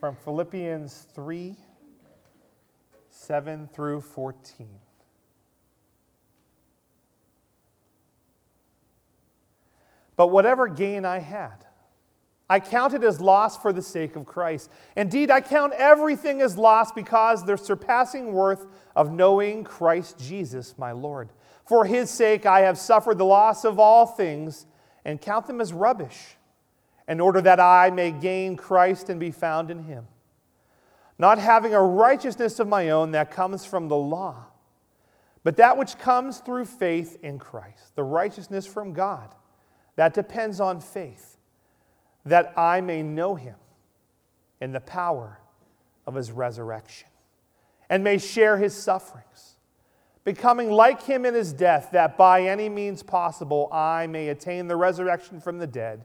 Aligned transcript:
from 0.00 0.16
Philippians 0.16 1.06
3 1.14 1.54
7 3.10 3.68
through 3.74 4.00
14. 4.00 4.66
But 10.16 10.28
whatever 10.28 10.68
gain 10.68 11.04
I 11.04 11.18
had, 11.18 11.66
I 12.48 12.60
count 12.60 12.94
it 12.94 13.04
as 13.04 13.20
loss 13.20 13.58
for 13.58 13.72
the 13.72 13.82
sake 13.82 14.16
of 14.16 14.24
Christ. 14.24 14.70
Indeed, 14.96 15.30
I 15.30 15.40
count 15.40 15.74
everything 15.74 16.40
as 16.40 16.56
loss 16.56 16.92
because 16.92 17.44
the 17.44 17.56
surpassing 17.56 18.32
worth 18.32 18.66
of 18.96 19.12
knowing 19.12 19.64
Christ 19.64 20.18
Jesus, 20.18 20.76
my 20.78 20.92
Lord. 20.92 21.28
For 21.66 21.84
his 21.84 22.10
sake, 22.10 22.46
I 22.46 22.60
have 22.60 22.78
suffered 22.78 23.18
the 23.18 23.24
loss 23.24 23.64
of 23.64 23.78
all 23.78 24.06
things 24.06 24.66
and 25.04 25.20
count 25.20 25.46
them 25.46 25.60
as 25.60 25.72
rubbish, 25.72 26.36
in 27.10 27.18
order 27.20 27.40
that 27.40 27.58
I 27.58 27.90
may 27.90 28.12
gain 28.12 28.56
Christ 28.56 29.10
and 29.10 29.18
be 29.18 29.32
found 29.32 29.68
in 29.68 29.82
him. 29.82 30.06
Not 31.18 31.38
having 31.38 31.74
a 31.74 31.82
righteousness 31.82 32.60
of 32.60 32.68
my 32.68 32.90
own 32.90 33.10
that 33.10 33.32
comes 33.32 33.64
from 33.64 33.88
the 33.88 33.96
law, 33.96 34.46
but 35.42 35.56
that 35.56 35.76
which 35.76 35.98
comes 35.98 36.38
through 36.38 36.66
faith 36.66 37.18
in 37.20 37.40
Christ, 37.40 37.96
the 37.96 38.04
righteousness 38.04 38.64
from 38.64 38.92
God, 38.92 39.34
that 39.96 40.14
depends 40.14 40.60
on 40.60 40.80
faith 40.80 41.36
that 42.24 42.56
I 42.56 42.80
may 42.80 43.02
know 43.02 43.34
him 43.34 43.56
in 44.60 44.70
the 44.70 44.80
power 44.80 45.40
of 46.06 46.14
his 46.14 46.30
resurrection 46.30 47.08
and 47.88 48.04
may 48.04 48.18
share 48.18 48.56
his 48.56 48.72
sufferings, 48.72 49.56
becoming 50.22 50.70
like 50.70 51.02
him 51.02 51.26
in 51.26 51.34
his 51.34 51.52
death, 51.52 51.88
that 51.90 52.16
by 52.16 52.42
any 52.42 52.68
means 52.68 53.02
possible 53.02 53.68
I 53.72 54.06
may 54.06 54.28
attain 54.28 54.68
the 54.68 54.76
resurrection 54.76 55.40
from 55.40 55.58
the 55.58 55.66
dead. 55.66 56.04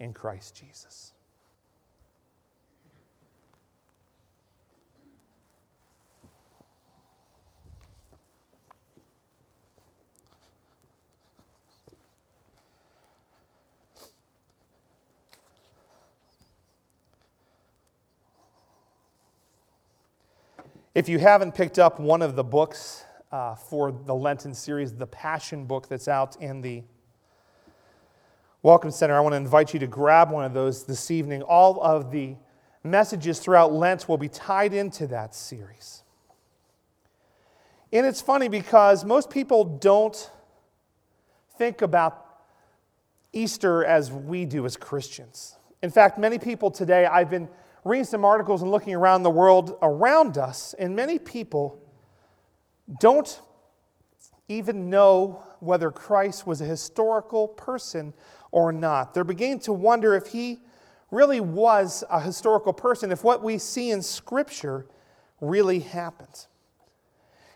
in 0.00 0.14
Christ 0.14 0.56
Jesus. 0.56 1.12
If 20.92 21.08
you 21.08 21.18
haven't 21.18 21.54
picked 21.54 21.78
up 21.78 22.00
one 22.00 22.20
of 22.20 22.34
the 22.34 22.42
books 22.42 23.04
uh, 23.30 23.54
for 23.54 23.92
the 23.92 24.14
Lenten 24.14 24.52
series, 24.54 24.92
the 24.92 25.06
Passion 25.06 25.64
book 25.64 25.88
that's 25.88 26.08
out 26.08 26.36
in 26.42 26.62
the 26.62 26.82
Welcome 28.62 28.90
Center, 28.90 29.16
I 29.16 29.20
want 29.20 29.32
to 29.32 29.38
invite 29.38 29.72
you 29.72 29.80
to 29.80 29.86
grab 29.86 30.30
one 30.30 30.44
of 30.44 30.52
those 30.52 30.84
this 30.84 31.10
evening. 31.10 31.40
All 31.40 31.82
of 31.82 32.10
the 32.10 32.36
messages 32.84 33.38
throughout 33.38 33.72
Lent 33.72 34.06
will 34.06 34.18
be 34.18 34.28
tied 34.28 34.74
into 34.74 35.06
that 35.06 35.34
series. 35.34 36.02
And 37.90 38.04
it's 38.04 38.20
funny 38.20 38.48
because 38.48 39.02
most 39.02 39.30
people 39.30 39.64
don't 39.64 40.30
think 41.56 41.80
about 41.80 42.26
Easter 43.32 43.82
as 43.82 44.12
we 44.12 44.44
do 44.44 44.66
as 44.66 44.76
Christians. 44.76 45.56
In 45.82 45.90
fact, 45.90 46.18
many 46.18 46.38
people 46.38 46.70
today, 46.70 47.06
I've 47.06 47.30
been 47.30 47.48
reading 47.82 48.04
some 48.04 48.26
articles 48.26 48.60
and 48.60 48.70
looking 48.70 48.94
around 48.94 49.22
the 49.22 49.30
world 49.30 49.78
around 49.80 50.36
us, 50.36 50.74
and 50.78 50.94
many 50.94 51.18
people 51.18 51.82
don't 53.00 53.40
even 54.48 54.90
know 54.90 55.42
whether 55.60 55.90
Christ 55.90 56.46
was 56.46 56.60
a 56.60 56.66
historical 56.66 57.48
person 57.48 58.12
or 58.52 58.72
not. 58.72 59.14
They're 59.14 59.24
beginning 59.24 59.60
to 59.60 59.72
wonder 59.72 60.14
if 60.14 60.28
he 60.28 60.60
really 61.10 61.40
was 61.40 62.04
a 62.10 62.20
historical 62.20 62.72
person, 62.72 63.10
if 63.10 63.24
what 63.24 63.42
we 63.42 63.58
see 63.58 63.90
in 63.90 64.02
Scripture 64.02 64.86
really 65.40 65.80
happened. 65.80 66.46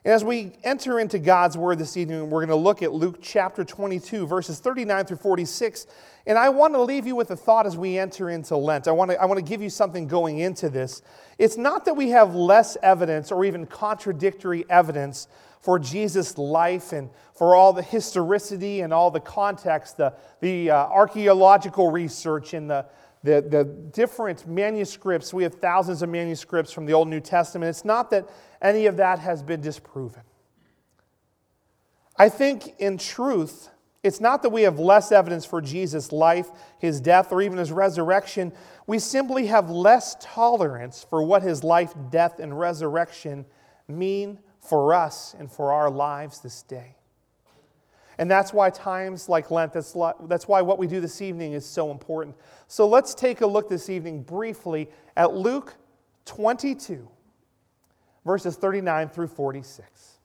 And 0.05 0.13
as 0.13 0.23
we 0.23 0.53
enter 0.63 1.01
into 1.01 1.19
God's 1.19 1.57
Word 1.57 1.79
this 1.79 1.97
evening, 1.97 2.29
we're 2.29 2.41
going 2.45 2.51
to 2.51 2.63
look 2.63 2.83
at 2.83 2.93
Luke 2.93 3.21
chapter 3.23 3.65
22, 3.65 4.27
verses 4.27 4.59
39 4.61 5.07
through 5.07 5.17
46. 5.17 5.87
And 6.27 6.37
I 6.37 6.51
want 6.51 6.75
to 6.75 6.83
leave 6.83 7.07
you 7.07 7.17
with 7.17 7.31
a 7.31 7.37
thought 7.37 7.65
as 7.65 7.79
we 7.79 7.97
enter 7.97 8.29
into 8.29 8.55
Lent. 8.55 8.87
I 8.87 8.91
want 8.91 9.13
to, 9.13 9.21
I 9.21 9.25
want 9.25 9.39
to 9.39 9.45
give 9.45 9.63
you 9.63 9.71
something 9.71 10.07
going 10.07 10.41
into 10.41 10.69
this. 10.69 11.01
It's 11.39 11.57
not 11.57 11.87
that 11.87 11.95
we 11.95 12.11
have 12.11 12.35
less 12.35 12.77
evidence 12.83 13.33
or 13.33 13.47
even 13.47 13.65
contradictory 13.65 14.67
evidence 14.69 15.27
for 15.65 15.79
Jesus' 15.79 16.37
life 16.37 16.93
and 16.93 17.09
for 17.33 17.57
all 17.57 17.73
the 17.73 17.83
historicity 17.83 18.83
and 18.83 18.93
all 18.93 19.11
the 19.11 19.19
context, 19.19 19.97
the, 19.97 20.13
the 20.41 20.71
uh, 20.71 20.77
archaeological 20.77 21.91
research 21.91 22.53
and 22.53 22.69
the, 22.69 22.85
the, 23.23 23.41
the 23.41 23.65
different 23.65 24.47
manuscripts. 24.47 25.33
We 25.33 25.43
have 25.43 25.55
thousands 25.55 26.03
of 26.03 26.11
manuscripts 26.11 26.71
from 26.71 26.85
the 26.85 26.93
Old 26.93 27.09
New 27.09 27.21
Testament. 27.21 27.71
It's 27.71 27.85
not 27.85 28.11
that 28.11 28.29
any 28.61 28.85
of 28.85 28.99
that 28.99 29.21
has 29.21 29.43
been 29.43 29.63
disproven. 29.63 30.21
I 32.19 32.29
think, 32.29 32.75
in 32.79 32.99
truth, 32.99 33.71
it's 34.03 34.21
not 34.21 34.43
that 34.43 34.51
we 34.51 34.63
have 34.63 34.79
less 34.79 35.13
evidence 35.13 35.47
for 35.47 35.63
Jesus' 35.63 36.13
life, 36.13 36.51
his 36.79 37.01
death, 37.01 37.33
or 37.33 37.41
even 37.41 37.57
his 37.57 37.73
resurrection. 37.73 38.53
We 38.87 38.99
simply 38.99 39.47
have 39.47 39.71
less 39.71 40.15
tolerance 40.21 41.07
for 41.09 41.23
what 41.23 41.43
his 41.43 41.65
life, 41.65 41.95
death, 42.11 42.39
and 42.39 42.57
resurrection 42.59 43.47
mean 43.89 44.41
for 44.69 44.95
us 44.95 45.35
and 45.39 45.51
for 45.51 45.73
our 45.73 45.91
lives 45.91 46.41
this 46.41 46.63
day. 46.63 46.97
And 48.19 48.31
that's 48.31 48.53
why 48.53 48.71
times 48.71 49.29
like 49.29 49.51
Lent, 49.51 49.73
that's, 49.73 49.97
that's 50.29 50.47
why 50.47 50.63
what 50.63 50.79
we 50.79 50.87
do 50.87 51.01
this 51.01 51.21
evening 51.21 51.53
is 51.53 51.67
so 51.67 51.91
important. 51.91 52.37
So 52.69 52.87
let's 52.87 53.15
take 53.15 53.41
a 53.41 53.47
look 53.47 53.69
this 53.69 53.91
evening 53.91 54.23
briefly 54.23 54.89
at 55.17 55.35
Luke 55.35 55.75
22, 56.27 57.09
verses 58.25 58.57
39 58.57 59.09
through 59.09 59.29
46. 59.29 60.19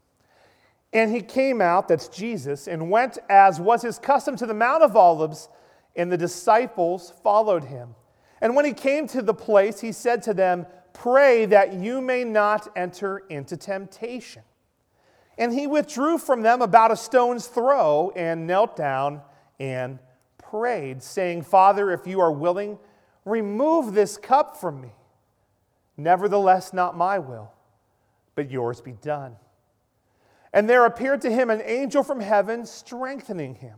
And 0.93 1.13
he 1.13 1.21
came 1.21 1.61
out, 1.61 1.87
that's 1.87 2.07
Jesus, 2.07 2.67
and 2.67 2.89
went 2.89 3.17
as 3.29 3.59
was 3.59 3.81
his 3.81 3.99
custom 3.99 4.35
to 4.37 4.45
the 4.45 4.53
Mount 4.53 4.83
of 4.83 4.95
Olives, 4.95 5.49
and 5.95 6.11
the 6.11 6.17
disciples 6.17 7.13
followed 7.23 7.65
him. 7.65 7.95
And 8.41 8.55
when 8.55 8.65
he 8.65 8.73
came 8.73 9.07
to 9.07 9.21
the 9.21 9.33
place, 9.33 9.81
he 9.81 9.91
said 9.91 10.23
to 10.23 10.33
them, 10.33 10.65
Pray 10.99 11.45
that 11.45 11.71
you 11.75 12.01
may 12.01 12.25
not 12.25 12.67
enter 12.75 13.19
into 13.29 13.55
temptation. 13.55 14.43
And 15.37 15.53
he 15.53 15.65
withdrew 15.65 16.17
from 16.17 16.41
them 16.41 16.61
about 16.61 16.91
a 16.91 16.97
stone's 16.97 17.47
throw 17.47 18.11
and 18.17 18.45
knelt 18.45 18.75
down 18.75 19.21
and 19.61 19.99
prayed, 20.37 21.01
saying, 21.01 21.43
Father, 21.43 21.93
if 21.93 22.05
you 22.05 22.19
are 22.19 22.33
willing, 22.33 22.77
remove 23.23 23.93
this 23.93 24.17
cup 24.17 24.57
from 24.57 24.81
me. 24.81 24.91
Nevertheless, 25.95 26.73
not 26.73 26.97
my 26.97 27.17
will, 27.17 27.53
but 28.35 28.51
yours 28.51 28.81
be 28.81 28.91
done. 28.91 29.37
And 30.51 30.69
there 30.69 30.85
appeared 30.85 31.21
to 31.21 31.31
him 31.31 31.49
an 31.49 31.61
angel 31.63 32.03
from 32.03 32.19
heaven, 32.19 32.65
strengthening 32.65 33.55
him. 33.55 33.77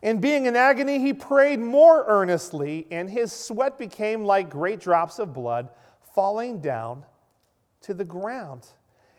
And 0.00 0.20
being 0.20 0.46
in 0.46 0.54
agony, 0.54 1.00
he 1.00 1.12
prayed 1.12 1.58
more 1.58 2.04
earnestly, 2.06 2.86
and 2.92 3.10
his 3.10 3.32
sweat 3.32 3.78
became 3.78 4.24
like 4.24 4.48
great 4.48 4.78
drops 4.78 5.18
of 5.18 5.34
blood 5.34 5.70
falling 6.14 6.60
down 6.60 7.04
to 7.82 7.94
the 7.94 8.04
ground. 8.04 8.66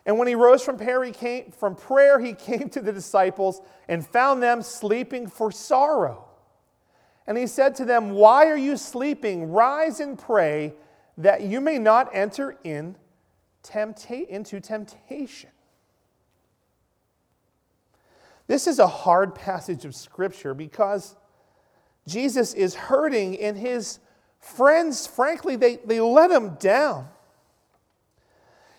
And 0.04 0.18
when 0.18 0.28
he 0.28 0.34
rose 0.34 0.62
from 0.62 0.76
prayer, 0.76 1.02
he 1.04 1.12
came, 1.12 1.52
from 1.52 1.76
prayer, 1.76 2.18
he 2.18 2.34
came 2.34 2.68
to 2.70 2.80
the 2.80 2.92
disciples 2.92 3.60
and 3.88 4.06
found 4.06 4.42
them 4.42 4.62
sleeping 4.62 5.28
for 5.28 5.52
sorrow. 5.52 6.24
And 7.26 7.38
he 7.38 7.46
said 7.46 7.76
to 7.76 7.84
them, 7.84 8.10
Why 8.10 8.46
are 8.46 8.56
you 8.56 8.76
sleeping? 8.76 9.52
Rise 9.52 10.00
and 10.00 10.18
pray 10.18 10.74
that 11.18 11.42
you 11.42 11.60
may 11.60 11.78
not 11.78 12.10
enter 12.12 12.56
in 12.64 12.96
tempta- 13.62 14.26
into 14.28 14.60
temptation. 14.60 15.50
This 18.48 18.66
is 18.66 18.80
a 18.80 18.88
hard 18.88 19.34
passage 19.34 19.84
of 19.84 19.94
Scripture 19.94 20.52
because 20.52 21.14
Jesus 22.08 22.54
is 22.54 22.74
hurting, 22.74 23.34
in 23.34 23.54
his 23.54 24.00
friends, 24.42 25.06
frankly, 25.06 25.56
they, 25.56 25.76
they 25.76 26.00
let 26.00 26.30
him 26.30 26.56
down. 26.60 27.08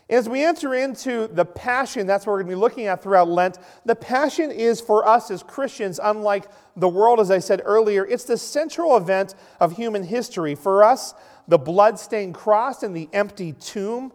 As 0.09 0.29
we 0.29 0.43
enter 0.43 0.75
into 0.75 1.27
the 1.27 1.45
passion, 1.45 2.05
that's 2.05 2.27
what 2.27 2.33
we're 2.33 2.43
going 2.43 2.51
to 2.51 2.55
be 2.57 2.61
looking 2.61 2.85
at 2.87 3.01
throughout 3.01 3.29
Lent. 3.29 3.57
The 3.85 3.95
passion 3.95 4.51
is 4.51 4.79
for 4.79 5.07
us 5.07 5.31
as 5.31 5.41
Christians, 5.41 5.99
unlike 6.03 6.45
the 6.75 6.89
world, 6.89 7.19
as 7.19 7.31
I 7.31 7.39
said 7.39 7.61
earlier, 7.63 8.05
it's 8.05 8.25
the 8.25 8.37
central 8.37 8.95
event 8.97 9.33
of 9.59 9.75
human 9.75 10.03
history. 10.03 10.53
For 10.53 10.83
us, 10.83 11.15
the 11.47 11.57
blood-stained 11.57 12.35
cross 12.35 12.83
and 12.83 12.95
the 12.95 13.09
empty 13.13 13.53
tomb, 13.53 14.11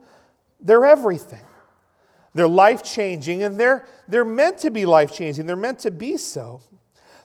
they're 0.60 0.84
everything. 0.84 1.44
They're 2.34 2.46
life 2.46 2.84
changing, 2.84 3.42
and 3.42 3.58
they're, 3.58 3.86
they're 4.06 4.24
meant 4.24 4.58
to 4.58 4.70
be 4.70 4.84
life 4.84 5.12
changing. 5.12 5.46
They're 5.46 5.56
meant 5.56 5.80
to 5.80 5.90
be 5.90 6.18
so. 6.18 6.60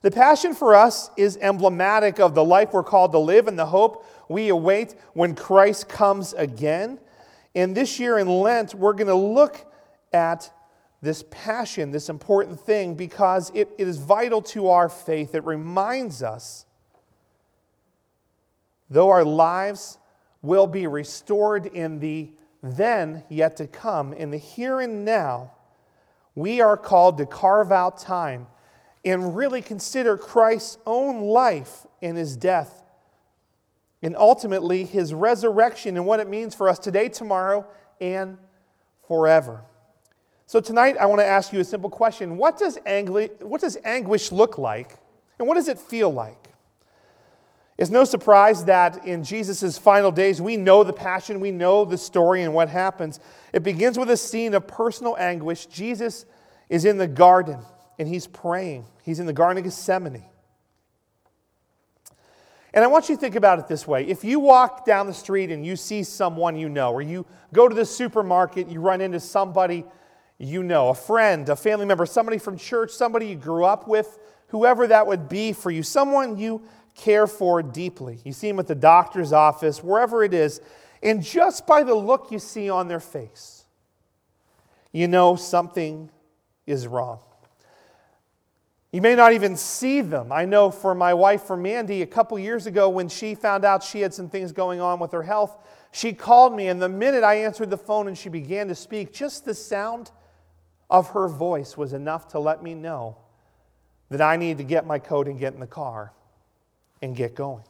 The 0.02 0.12
passion 0.12 0.54
for 0.54 0.74
us 0.74 1.12
is 1.16 1.38
emblematic 1.38 2.20
of 2.20 2.34
the 2.34 2.44
life 2.44 2.74
we're 2.74 2.84
called 2.84 3.12
to 3.12 3.20
live 3.20 3.48
and 3.48 3.60
the 3.60 3.66
hope 3.66 4.06
we 4.34 4.50
await 4.50 4.96
when 5.14 5.36
Christ 5.36 5.88
comes 5.88 6.34
again. 6.34 7.00
And 7.56 7.78
this 7.78 8.00
year 8.00 8.18
in 8.18 8.28
Lent, 8.28 8.74
we're 8.74 8.94
going 8.94 9.08
to 9.08 9.16
look 9.16 9.72
at 10.12 10.52
this 11.02 11.24
passion, 11.30 11.92
this 11.92 12.10
important 12.10 12.60
thing, 12.60 12.96
because 12.96 13.52
it, 13.54 13.70
it 13.78 13.88
is 13.88 13.98
vital 13.98 14.42
to 14.42 14.70
our 14.70 14.90
faith. 14.90 15.36
It 15.36 15.46
reminds 15.46 16.24
us, 16.24 16.66
though 18.90 19.10
our 19.10 19.24
lives 19.24 20.00
will 20.42 20.68
be 20.68 20.88
restored 20.88 21.68
in 21.68 22.00
the 22.00 22.32
then 22.64 23.24
yet 23.30 23.58
to 23.58 23.68
come, 23.68 24.14
in 24.14 24.32
the 24.32 24.38
here 24.38 24.80
and 24.80 25.06
now, 25.06 25.52
we 26.34 26.62
are 26.62 26.78
called 26.78 27.18
to 27.20 27.26
carve 27.26 27.72
out 27.72 28.00
time 28.00 28.48
and 29.06 29.36
really 29.36 29.62
consider 29.62 30.18
Christ's 30.18 30.78
own 30.86 31.22
life 31.22 31.86
and 32.02 32.18
his 32.18 32.38
death 32.38 32.83
and 34.04 34.16
ultimately 34.18 34.84
his 34.84 35.14
resurrection 35.14 35.98
and 35.98 36.06
what 36.06 36.20
it 36.20 36.30
means 36.30 36.54
for 36.54 36.70
us 36.70 36.78
today, 36.78 37.10
tomorrow, 37.10 37.66
and 38.00 38.38
forever. 39.08 39.64
So 40.46 40.60
tonight, 40.60 40.98
I 41.00 41.08
want 41.08 41.22
to 41.22 41.26
ask 41.26 41.52
you 41.54 41.62
a 41.62 41.64
simple 41.64 41.90
question 41.90 42.38
What 42.38 42.60
does, 42.60 42.78
angli- 42.86 43.32
what 43.40 43.62
does 43.62 43.78
anguish 43.84 44.32
look 44.32 44.58
like, 44.58 44.98
and 45.40 45.48
what 45.48 45.56
does 45.56 45.70
it 45.70 45.80
feel 45.80 46.12
like? 46.12 46.50
It's 47.78 47.90
no 47.90 48.04
surprise 48.04 48.66
that 48.66 49.06
in 49.06 49.24
Jesus' 49.24 49.80
final 49.80 50.12
days, 50.12 50.40
we 50.40 50.58
know 50.58 50.84
the 50.84 50.94
passion, 50.94 51.40
we 51.40 51.50
know 51.50 51.86
the 51.86 51.98
story 51.98 52.44
and 52.44 52.54
what 52.54 52.70
happens. 52.70 53.20
It 53.52 53.64
begins 53.64 53.98
with 53.98 54.12
a 54.12 54.18
scene 54.18 54.54
of 54.54 54.68
personal 54.68 55.16
anguish. 55.18 55.66
Jesus 55.66 56.26
is 56.70 56.86
in 56.86 56.98
the 56.98 57.08
garden 57.08 57.60
and 57.98 58.08
he's 58.08 58.28
praying. 58.28 58.86
He's 59.04 59.20
in 59.20 59.26
the 59.26 59.34
Garden 59.34 59.58
of 59.58 59.64
Gethsemane. 59.64 60.24
And 62.74 62.84
I 62.84 62.88
want 62.88 63.08
you 63.08 63.16
to 63.16 63.22
think 63.22 63.36
about 63.36 63.60
it 63.60 63.68
this 63.68 63.88
way. 63.88 64.06
If 64.06 64.24
you 64.24 64.40
walk 64.40 64.86
down 64.86 65.06
the 65.06 65.14
street 65.14 65.52
and 65.52 65.66
you 65.66 65.76
see 65.76 66.04
someone 66.04 66.56
you 66.56 66.70
know, 66.70 66.92
or 66.92 67.02
you 67.02 67.26
go 67.54 67.68
to 67.68 67.76
the 67.76 67.86
supermarket, 67.86 68.68
you 68.68 68.80
run 68.80 69.00
into 69.00 69.20
somebody 69.20 69.86
you 70.40 70.64
know, 70.64 70.90
a 70.90 70.96
friend, 70.96 71.48
a 71.50 71.56
family 71.56 71.86
member, 71.86 72.06
somebody 72.06 72.38
from 72.38 72.58
church, 72.58 72.92
somebody 72.92 73.28
you 73.28 73.36
grew 73.36 73.64
up 73.64 73.88
with, 73.88 74.20
whoever 74.48 74.88
that 74.88 75.06
would 75.06 75.30
be 75.30 75.54
for 75.54 75.72
you, 75.72 75.84
someone 75.84 76.38
you 76.38 76.64
care 76.96 77.28
for 77.28 77.62
deeply. 77.62 78.20
You 78.24 78.34
see 78.34 78.48
them 78.48 78.60
at 78.60 78.68
the 78.68 78.76
doctor's 78.76 79.32
office, 79.32 79.84
wherever 79.84 80.24
it 80.24 80.34
is, 80.34 80.60
and 81.02 81.24
just 81.24 81.68
by 81.68 81.84
the 81.84 81.96
look 81.96 82.32
you 82.32 82.40
see 82.40 82.70
on 82.70 82.88
their 82.88 83.00
face, 83.00 83.66
you 84.92 85.08
know 85.08 85.36
something 85.36 86.10
is 86.66 86.88
wrong. 86.88 87.20
You 88.94 89.02
may 89.02 89.16
not 89.16 89.34
even 89.34 89.58
see 89.58 90.02
them. 90.02 90.32
I 90.32 90.46
know 90.46 90.70
for 90.70 90.94
my 90.94 91.16
wife, 91.16 91.42
for 91.42 91.58
Mandy, 91.58 92.04
a 92.04 92.06
couple 92.06 92.38
years 92.38 92.68
ago 92.68 92.90
when 92.90 93.10
she 93.10 93.34
found 93.34 93.66
out 93.66 93.84
she 93.84 94.02
had 94.02 94.14
some 94.14 94.30
things 94.30 94.52
going 94.52 94.80
on 94.80 95.00
with 95.00 95.12
her 95.14 95.24
health, 95.24 95.58
she 95.92 96.14
called 96.14 96.56
me, 96.56 96.68
and 96.68 96.80
the 96.80 96.88
minute 96.88 97.24
I 97.24 97.36
answered 97.36 97.72
the 97.72 97.78
phone 97.78 98.08
and 98.08 98.16
she 98.16 98.30
began 98.30 98.68
to 98.68 98.76
speak, 98.76 99.12
just 99.12 99.46
the 99.46 99.56
sound 99.56 100.12
of 100.92 101.10
her 101.10 101.28
voice 101.28 101.76
was 101.76 101.94
enough 101.94 102.28
to 102.30 102.40
let 102.40 102.62
me 102.62 102.76
know 102.76 103.18
that 104.10 104.22
I 104.22 104.38
needed 104.38 104.60
to 104.60 104.64
get 104.64 104.86
my 104.86 105.00
coat 105.00 105.28
and 105.28 105.40
get 105.40 105.56
in 105.56 105.60
the 105.60 105.66
car 105.66 106.14
and 107.02 107.16
get 107.16 107.34
going. 107.34 107.64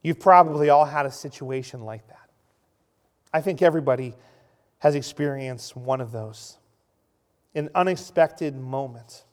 You've 0.00 0.20
probably 0.20 0.70
all 0.70 0.86
had 0.86 1.04
a 1.04 1.10
situation 1.10 1.84
like 1.84 2.08
that. 2.08 2.30
I 3.34 3.42
think 3.42 3.60
everybody 3.60 4.14
has 4.78 4.94
experienced 4.94 5.76
one 5.76 6.00
of 6.00 6.10
those 6.10 6.56
an 7.58 7.70
unexpected 7.74 8.56
moment. 8.56 9.24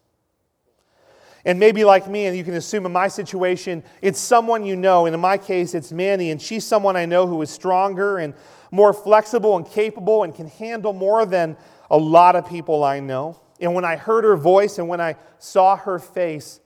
And 1.46 1.60
maybe 1.60 1.86
like 1.86 2.08
me, 2.08 2.26
and 2.26 2.36
you 2.36 2.44
can 2.44 2.56
assume 2.56 2.88
in 2.88 2.92
my 2.92 3.08
situation, 3.08 3.84
it's 4.02 4.20
someone 4.20 4.66
you 4.66 4.76
know. 4.76 5.06
And 5.06 5.14
in 5.14 5.22
my 5.22 5.38
case, 5.38 5.76
it's 5.76 5.92
Mandy, 5.92 6.32
and 6.32 6.42
she's 6.42 6.66
someone 6.66 6.96
I 6.96 7.06
know 7.06 7.28
who 7.28 7.42
is 7.44 7.52
stronger 7.52 8.18
and 8.18 8.34
more 8.72 8.94
flexible 8.94 9.56
and 9.56 9.66
capable 9.66 10.24
and 10.24 10.34
can 10.34 10.48
handle 10.48 10.92
more 10.92 11.26
than 11.26 11.56
a 11.92 11.98
lot 11.98 12.36
of 12.36 12.50
people 12.50 12.84
I 12.84 13.00
know. 13.00 13.40
And 13.62 13.76
when 13.76 13.86
I 13.86 13.96
heard 13.96 14.24
her 14.24 14.36
voice 14.36 14.80
and 14.80 14.88
when 14.90 15.00
I 15.00 15.18
saw 15.38 15.78
her 15.78 16.00
face, 16.00 16.60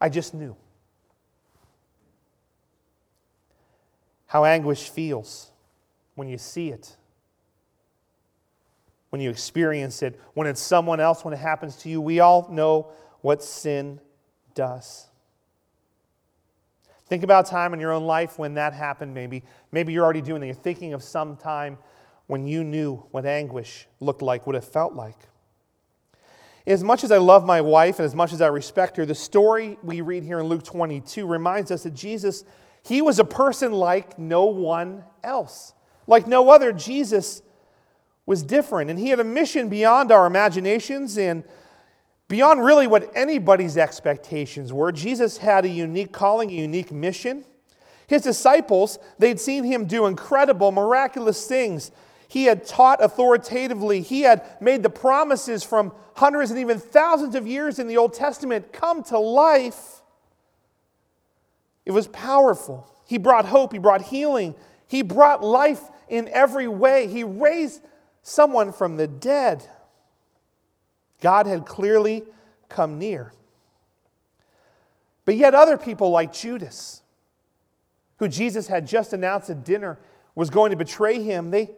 I 0.00 0.08
just 0.08 0.32
knew 0.32 0.56
how 4.26 4.44
anguish 4.44 4.88
feels 4.90 5.50
when 6.14 6.28
you 6.28 6.38
see 6.38 6.68
it 6.68 6.97
when 9.10 9.20
you 9.20 9.30
experience 9.30 10.02
it, 10.02 10.20
when 10.34 10.46
it's 10.46 10.60
someone 10.60 11.00
else, 11.00 11.24
when 11.24 11.34
it 11.34 11.38
happens 11.38 11.76
to 11.76 11.88
you. 11.88 12.00
We 12.00 12.20
all 12.20 12.48
know 12.50 12.88
what 13.20 13.42
sin 13.42 14.00
does. 14.54 15.06
Think 17.06 17.22
about 17.22 17.46
time 17.46 17.72
in 17.72 17.80
your 17.80 17.92
own 17.92 18.04
life 18.04 18.38
when 18.38 18.54
that 18.54 18.74
happened, 18.74 19.14
maybe. 19.14 19.42
Maybe 19.72 19.92
you're 19.92 20.04
already 20.04 20.20
doing 20.20 20.42
it. 20.42 20.46
You're 20.46 20.54
thinking 20.54 20.92
of 20.92 21.02
some 21.02 21.36
time 21.36 21.78
when 22.26 22.46
you 22.46 22.62
knew 22.62 22.96
what 23.10 23.24
anguish 23.24 23.86
looked 24.00 24.20
like, 24.20 24.46
what 24.46 24.54
it 24.54 24.64
felt 24.64 24.92
like. 24.92 25.16
As 26.66 26.84
much 26.84 27.02
as 27.02 27.10
I 27.10 27.16
love 27.16 27.46
my 27.46 27.62
wife 27.62 27.98
and 27.98 28.04
as 28.04 28.14
much 28.14 28.34
as 28.34 28.42
I 28.42 28.48
respect 28.48 28.98
her, 28.98 29.06
the 29.06 29.14
story 29.14 29.78
we 29.82 30.02
read 30.02 30.22
here 30.22 30.38
in 30.38 30.46
Luke 30.46 30.62
22 30.64 31.26
reminds 31.26 31.70
us 31.70 31.84
that 31.84 31.94
Jesus, 31.94 32.44
he 32.84 33.00
was 33.00 33.18
a 33.18 33.24
person 33.24 33.72
like 33.72 34.18
no 34.18 34.44
one 34.44 35.02
else. 35.24 35.72
Like 36.06 36.26
no 36.26 36.50
other, 36.50 36.72
Jesus 36.72 37.40
was 38.28 38.42
different. 38.42 38.90
And 38.90 38.98
he 38.98 39.08
had 39.08 39.20
a 39.20 39.24
mission 39.24 39.70
beyond 39.70 40.12
our 40.12 40.26
imaginations 40.26 41.16
and 41.16 41.42
beyond 42.28 42.62
really 42.62 42.86
what 42.86 43.10
anybody's 43.14 43.78
expectations 43.78 44.70
were. 44.70 44.92
Jesus 44.92 45.38
had 45.38 45.64
a 45.64 45.68
unique 45.68 46.12
calling, 46.12 46.50
a 46.50 46.52
unique 46.52 46.92
mission. 46.92 47.42
His 48.06 48.20
disciples, 48.20 48.98
they'd 49.18 49.40
seen 49.40 49.64
him 49.64 49.86
do 49.86 50.04
incredible, 50.04 50.72
miraculous 50.72 51.46
things. 51.46 51.90
He 52.28 52.44
had 52.44 52.66
taught 52.66 53.02
authoritatively. 53.02 54.02
He 54.02 54.20
had 54.20 54.44
made 54.60 54.82
the 54.82 54.90
promises 54.90 55.64
from 55.64 55.92
hundreds 56.16 56.50
and 56.50 56.60
even 56.60 56.78
thousands 56.78 57.34
of 57.34 57.46
years 57.46 57.78
in 57.78 57.86
the 57.86 57.96
Old 57.96 58.12
Testament 58.12 58.74
come 58.74 59.02
to 59.04 59.18
life. 59.18 60.02
It 61.86 61.92
was 61.92 62.08
powerful. 62.08 62.94
He 63.06 63.16
brought 63.16 63.46
hope, 63.46 63.72
he 63.72 63.78
brought 63.78 64.02
healing, 64.02 64.54
he 64.86 65.00
brought 65.00 65.42
life 65.42 65.80
in 66.10 66.28
every 66.28 66.68
way. 66.68 67.06
He 67.06 67.24
raised 67.24 67.80
someone 68.22 68.72
from 68.72 68.96
the 68.96 69.06
dead. 69.06 69.68
God 71.20 71.46
had 71.46 71.66
clearly 71.66 72.24
come 72.68 72.98
near. 72.98 73.32
But 75.24 75.36
yet, 75.36 75.54
other 75.54 75.76
people 75.76 76.10
like 76.10 76.32
Judas, 76.32 77.02
who 78.16 78.28
Jesus 78.28 78.68
had 78.68 78.86
just 78.86 79.12
announced 79.12 79.50
at 79.50 79.64
dinner 79.64 79.98
was 80.34 80.48
going 80.48 80.70
to 80.70 80.76
betray 80.76 81.22
him, 81.22 81.50
they, 81.50 81.70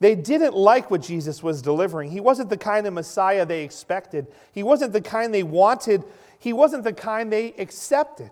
they 0.00 0.14
didn't 0.14 0.54
like 0.54 0.90
what 0.90 1.02
Jesus 1.02 1.42
was 1.42 1.62
delivering. 1.62 2.10
He 2.10 2.20
wasn't 2.20 2.50
the 2.50 2.56
kind 2.56 2.86
of 2.86 2.94
Messiah 2.94 3.46
they 3.46 3.62
expected, 3.62 4.26
he 4.52 4.62
wasn't 4.62 4.92
the 4.92 5.00
kind 5.00 5.32
they 5.32 5.42
wanted, 5.42 6.02
he 6.38 6.52
wasn't 6.52 6.84
the 6.84 6.92
kind 6.92 7.32
they 7.32 7.52
accepted. 7.58 8.30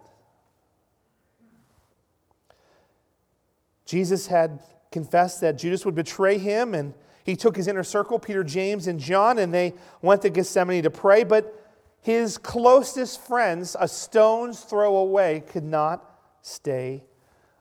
Jesus 3.84 4.26
had 4.26 4.60
confessed 4.90 5.40
that 5.40 5.58
Judas 5.58 5.84
would 5.84 5.94
betray 5.94 6.38
him 6.38 6.74
and 6.74 6.94
he 7.24 7.36
took 7.36 7.56
his 7.56 7.68
inner 7.68 7.84
circle, 7.84 8.18
Peter, 8.18 8.42
James, 8.42 8.86
and 8.86 8.98
John, 8.98 9.38
and 9.38 9.52
they 9.52 9.74
went 10.00 10.22
to 10.22 10.30
Gethsemane 10.30 10.82
to 10.84 10.90
pray. 10.90 11.24
But 11.24 11.54
his 12.00 12.38
closest 12.38 13.20
friends, 13.26 13.76
a 13.78 13.86
stone's 13.86 14.60
throw 14.60 14.96
away, 14.96 15.42
could 15.46 15.64
not 15.64 16.02
stay 16.40 17.04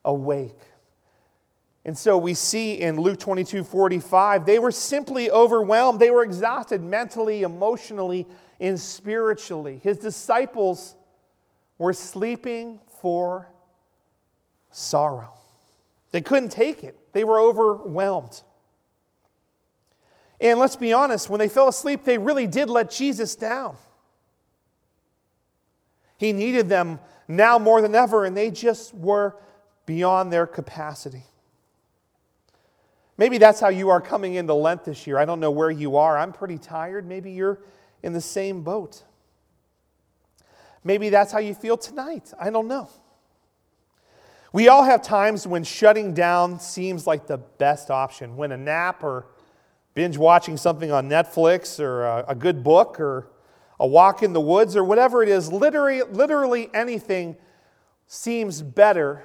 awake. 0.05 0.57
And 1.83 1.97
so 1.97 2.17
we 2.17 2.33
see 2.33 2.75
in 2.75 2.99
Luke 2.99 3.19
22 3.19 3.63
45, 3.63 4.45
they 4.45 4.59
were 4.59 4.71
simply 4.71 5.31
overwhelmed. 5.31 5.99
They 5.99 6.11
were 6.11 6.23
exhausted 6.23 6.81
mentally, 6.81 7.43
emotionally, 7.43 8.27
and 8.59 8.79
spiritually. 8.79 9.79
His 9.83 9.97
disciples 9.97 10.95
were 11.77 11.93
sleeping 11.93 12.79
for 13.01 13.49
sorrow. 14.71 15.33
They 16.11 16.21
couldn't 16.21 16.49
take 16.49 16.83
it, 16.83 16.97
they 17.17 17.23
were 17.23 17.39
overwhelmed. 17.39 18.43
And 20.39 20.59
let's 20.59 20.75
be 20.75 20.93
honest, 20.93 21.31
when 21.31 21.39
they 21.39 21.49
fell 21.49 21.67
asleep, 21.67 22.03
they 22.03 22.19
really 22.19 22.45
did 22.45 22.69
let 22.69 22.91
Jesus 22.91 23.35
down. 23.35 23.75
He 26.17 26.31
needed 26.31 26.69
them 26.69 26.99
now 27.27 27.57
more 27.57 27.81
than 27.81 27.95
ever, 27.95 28.23
and 28.23 28.37
they 28.37 28.51
just 28.51 28.93
were 28.93 29.35
beyond 29.87 30.31
their 30.31 30.45
capacity. 30.45 31.23
Maybe 33.17 33.39
that's 33.39 33.59
how 33.59 33.69
you 33.69 33.89
are 33.89 33.99
coming 33.99 34.35
into 34.35 34.53
Lent 34.53 34.85
this 34.85 35.07
year. 35.07 35.17
I 35.17 35.25
don't 35.25 35.39
know 35.39 35.49
where 35.49 35.71
you 35.71 35.97
are. 35.97 36.19
I'm 36.19 36.31
pretty 36.31 36.59
tired. 36.59 37.07
Maybe 37.07 37.31
you're 37.31 37.57
in 38.03 38.13
the 38.13 38.21
same 38.21 38.61
boat. 38.61 39.01
Maybe 40.83 41.09
that's 41.09 41.31
how 41.31 41.39
you 41.39 41.55
feel 41.55 41.77
tonight. 41.77 42.31
I 42.39 42.51
don't 42.51 42.67
know. 42.67 42.91
We 44.57 44.69
all 44.69 44.81
have 44.81 45.03
times 45.03 45.45
when 45.45 45.63
shutting 45.63 46.15
down 46.15 46.59
seems 46.59 47.05
like 47.05 47.27
the 47.27 47.37
best 47.37 47.91
option, 47.91 48.35
when 48.35 48.51
a 48.51 48.57
nap 48.57 49.03
or 49.03 49.27
binge 49.93 50.17
watching 50.17 50.57
something 50.57 50.91
on 50.91 51.07
Netflix 51.07 51.79
or 51.79 52.05
a, 52.05 52.25
a 52.29 52.33
good 52.33 52.63
book 52.63 52.99
or 52.99 53.27
a 53.79 53.85
walk 53.85 54.23
in 54.23 54.33
the 54.33 54.41
woods 54.41 54.75
or 54.75 54.83
whatever 54.83 55.21
it 55.21 55.29
is, 55.29 55.51
literally, 55.51 56.01
literally 56.01 56.71
anything 56.73 57.37
seems 58.07 58.63
better 58.63 59.21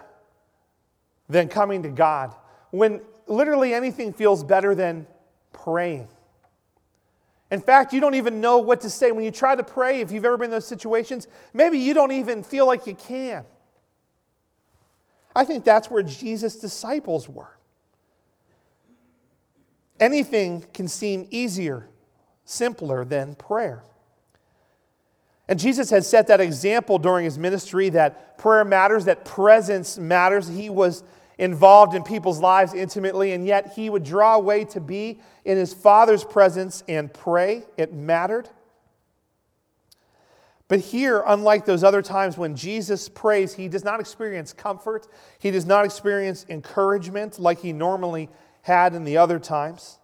than 1.30 1.48
coming 1.48 1.82
to 1.84 1.88
God. 1.88 2.34
When 2.70 3.00
literally 3.26 3.72
anything 3.72 4.12
feels 4.12 4.44
better 4.44 4.74
than 4.74 5.06
praying. 5.54 6.08
In 7.50 7.62
fact, 7.62 7.94
you 7.94 8.02
don't 8.02 8.16
even 8.16 8.42
know 8.42 8.58
what 8.58 8.82
to 8.82 8.90
say. 8.90 9.12
When 9.12 9.24
you 9.24 9.30
try 9.30 9.56
to 9.56 9.64
pray, 9.64 10.02
if 10.02 10.12
you've 10.12 10.26
ever 10.26 10.36
been 10.36 10.46
in 10.46 10.50
those 10.50 10.68
situations, 10.68 11.26
maybe 11.54 11.78
you 11.78 11.94
don't 11.94 12.12
even 12.12 12.42
feel 12.42 12.66
like 12.66 12.86
you 12.86 12.94
can. 12.94 13.46
I 15.34 15.44
think 15.44 15.64
that's 15.64 15.90
where 15.90 16.02
Jesus' 16.02 16.56
disciples 16.56 17.28
were. 17.28 17.56
Anything 20.00 20.64
can 20.74 20.88
seem 20.88 21.28
easier, 21.30 21.88
simpler 22.44 23.04
than 23.04 23.34
prayer. 23.34 23.84
And 25.48 25.58
Jesus 25.58 25.90
had 25.90 26.04
set 26.04 26.28
that 26.28 26.40
example 26.40 26.98
during 26.98 27.24
his 27.24 27.38
ministry 27.38 27.88
that 27.90 28.38
prayer 28.38 28.64
matters, 28.64 29.04
that 29.04 29.24
presence 29.24 29.98
matters. 29.98 30.48
He 30.48 30.70
was 30.70 31.02
involved 31.38 31.94
in 31.94 32.02
people's 32.02 32.40
lives 32.40 32.74
intimately, 32.74 33.32
and 33.32 33.46
yet 33.46 33.72
he 33.74 33.90
would 33.90 34.04
draw 34.04 34.36
away 34.36 34.64
to 34.66 34.80
be 34.80 35.20
in 35.44 35.56
his 35.56 35.74
Father's 35.74 36.24
presence 36.24 36.82
and 36.88 37.12
pray. 37.12 37.64
It 37.76 37.92
mattered. 37.92 38.48
But 40.68 40.80
here, 40.80 41.22
unlike 41.26 41.66
those 41.66 41.84
other 41.84 42.02
times 42.02 42.38
when 42.38 42.56
Jesus 42.56 43.08
prays, 43.08 43.54
he 43.54 43.68
does 43.68 43.84
not 43.84 44.00
experience 44.00 44.52
comfort, 44.52 45.06
he 45.38 45.50
does 45.50 45.66
not 45.66 45.84
experience 45.84 46.46
encouragement 46.48 47.38
like 47.38 47.60
he 47.60 47.72
normally 47.72 48.30
had 48.62 48.94
in 48.94 49.04
the 49.04 49.18
other 49.18 49.38
times. 49.38 49.98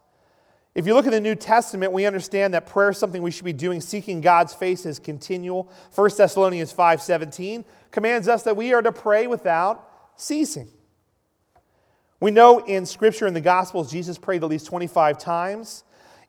If 0.75 0.85
you 0.85 0.93
look 0.93 1.07
at 1.07 1.11
the 1.11 1.19
New 1.19 1.35
Testament, 1.35 1.91
we 1.91 2.05
understand 2.05 2.53
that 2.53 2.67
prayer 2.67 2.91
is 2.91 2.97
something 2.97 3.21
we 3.21 3.31
should 3.31 3.45
be 3.45 3.53
doing. 3.53 3.81
Seeking 3.81 4.21
God's 4.21 4.53
face 4.53 4.85
is 4.85 4.99
continual. 4.99 5.71
1 5.95 6.17
Thessalonians 6.17 6.71
5:17 6.71 7.65
commands 7.91 8.27
us 8.27 8.43
that 8.43 8.55
we 8.55 8.73
are 8.73 8.81
to 8.81 8.91
pray 8.91 9.27
without 9.27 9.89
ceasing. 10.15 10.69
We 12.19 12.31
know 12.31 12.59
in 12.59 12.85
Scripture 12.85 13.27
in 13.27 13.33
the 13.33 13.41
Gospels, 13.41 13.89
Jesus 13.89 14.17
prayed 14.17 14.43
at 14.43 14.49
least 14.49 14.67
25 14.67 15.17
times, 15.17 15.83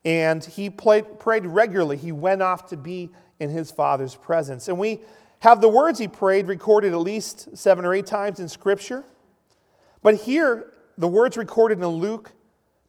and 0.04 0.42
he 0.42 0.70
played, 0.70 1.18
prayed 1.18 1.44
regularly. 1.44 1.96
He 1.96 2.12
went 2.12 2.42
off 2.42 2.68
to 2.68 2.76
be 2.76 3.10
in 3.40 3.50
his 3.50 3.70
Father's 3.70 4.14
presence. 4.14 4.68
And 4.68 4.78
we 4.78 5.00
have 5.40 5.60
the 5.60 5.68
words 5.68 5.98
he 5.98 6.06
prayed 6.06 6.46
recorded 6.46 6.92
at 6.92 6.98
least 7.00 7.56
seven 7.56 7.84
or 7.84 7.94
eight 7.94 8.06
times 8.06 8.38
in 8.38 8.48
Scripture. 8.48 9.04
But 10.02 10.14
here, 10.14 10.72
the 10.96 11.08
words 11.08 11.36
recorded 11.36 11.78
in 11.78 11.86
Luke 11.86 12.32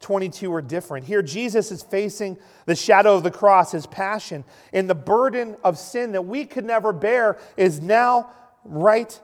22 0.01 0.53
are 0.53 0.61
different. 0.61 1.05
Here, 1.05 1.21
Jesus 1.21 1.71
is 1.71 1.83
facing 1.83 2.37
the 2.65 2.75
shadow 2.75 3.15
of 3.15 3.23
the 3.23 3.31
cross, 3.31 3.71
his 3.71 3.87
passion, 3.87 4.43
and 4.73 4.89
the 4.89 4.95
burden 4.95 5.55
of 5.63 5.77
sin 5.77 6.11
that 6.11 6.23
we 6.23 6.45
could 6.45 6.65
never 6.65 6.91
bear 6.91 7.37
is 7.55 7.81
now 7.81 8.31
right 8.65 9.19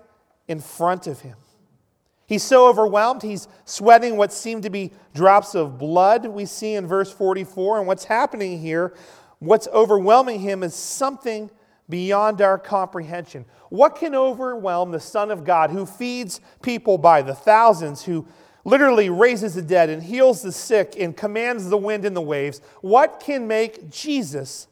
in 0.48 0.60
front 0.60 1.08
of 1.08 1.22
him. 1.22 1.36
He's 2.28 2.44
so 2.44 2.68
overwhelmed, 2.68 3.24
he's 3.24 3.48
sweating 3.66 4.18
what 4.18 4.34
seem 4.34 4.62
to 4.62 4.70
be 4.70 4.92
drops 5.14 5.56
of 5.56 5.78
blood, 5.78 6.26
we 6.26 6.46
see 6.46 6.74
in 6.74 6.86
verse 6.86 7.12
44. 7.12 7.80
And 7.80 7.88
what's 7.88 8.04
happening 8.04 8.60
here, 8.60 8.94
what's 9.40 9.68
overwhelming 9.68 10.40
him 10.40 10.64
is 10.64 10.74
something 10.74 11.50
beyond 11.90 12.42
our 12.42 12.58
comprehension. 12.58 13.46
What 13.70 13.96
can 13.96 14.16
overwhelm 14.16 14.92
the 14.92 15.00
Son 15.00 15.32
of 15.32 15.44
God 15.44 15.70
who 15.70 15.86
feeds 15.86 16.42
people 16.62 16.98
by 16.98 17.22
the 17.22 17.36
thousands, 17.36 18.04
who 18.04 18.28
literally 18.66 19.10
raises 19.10 19.56
the 19.56 19.62
dead 19.62 19.90
and 19.90 20.04
heals 20.04 20.42
the 20.42 20.52
sick 20.52 20.96
and 21.00 21.16
commands 21.16 21.70
the 21.70 21.78
wind 21.78 22.04
and 22.04 22.16
the 22.16 22.22
waves? 22.22 22.62
What 22.82 23.20
can 23.20 23.48
make 23.48 23.90
Jesus 23.90 24.68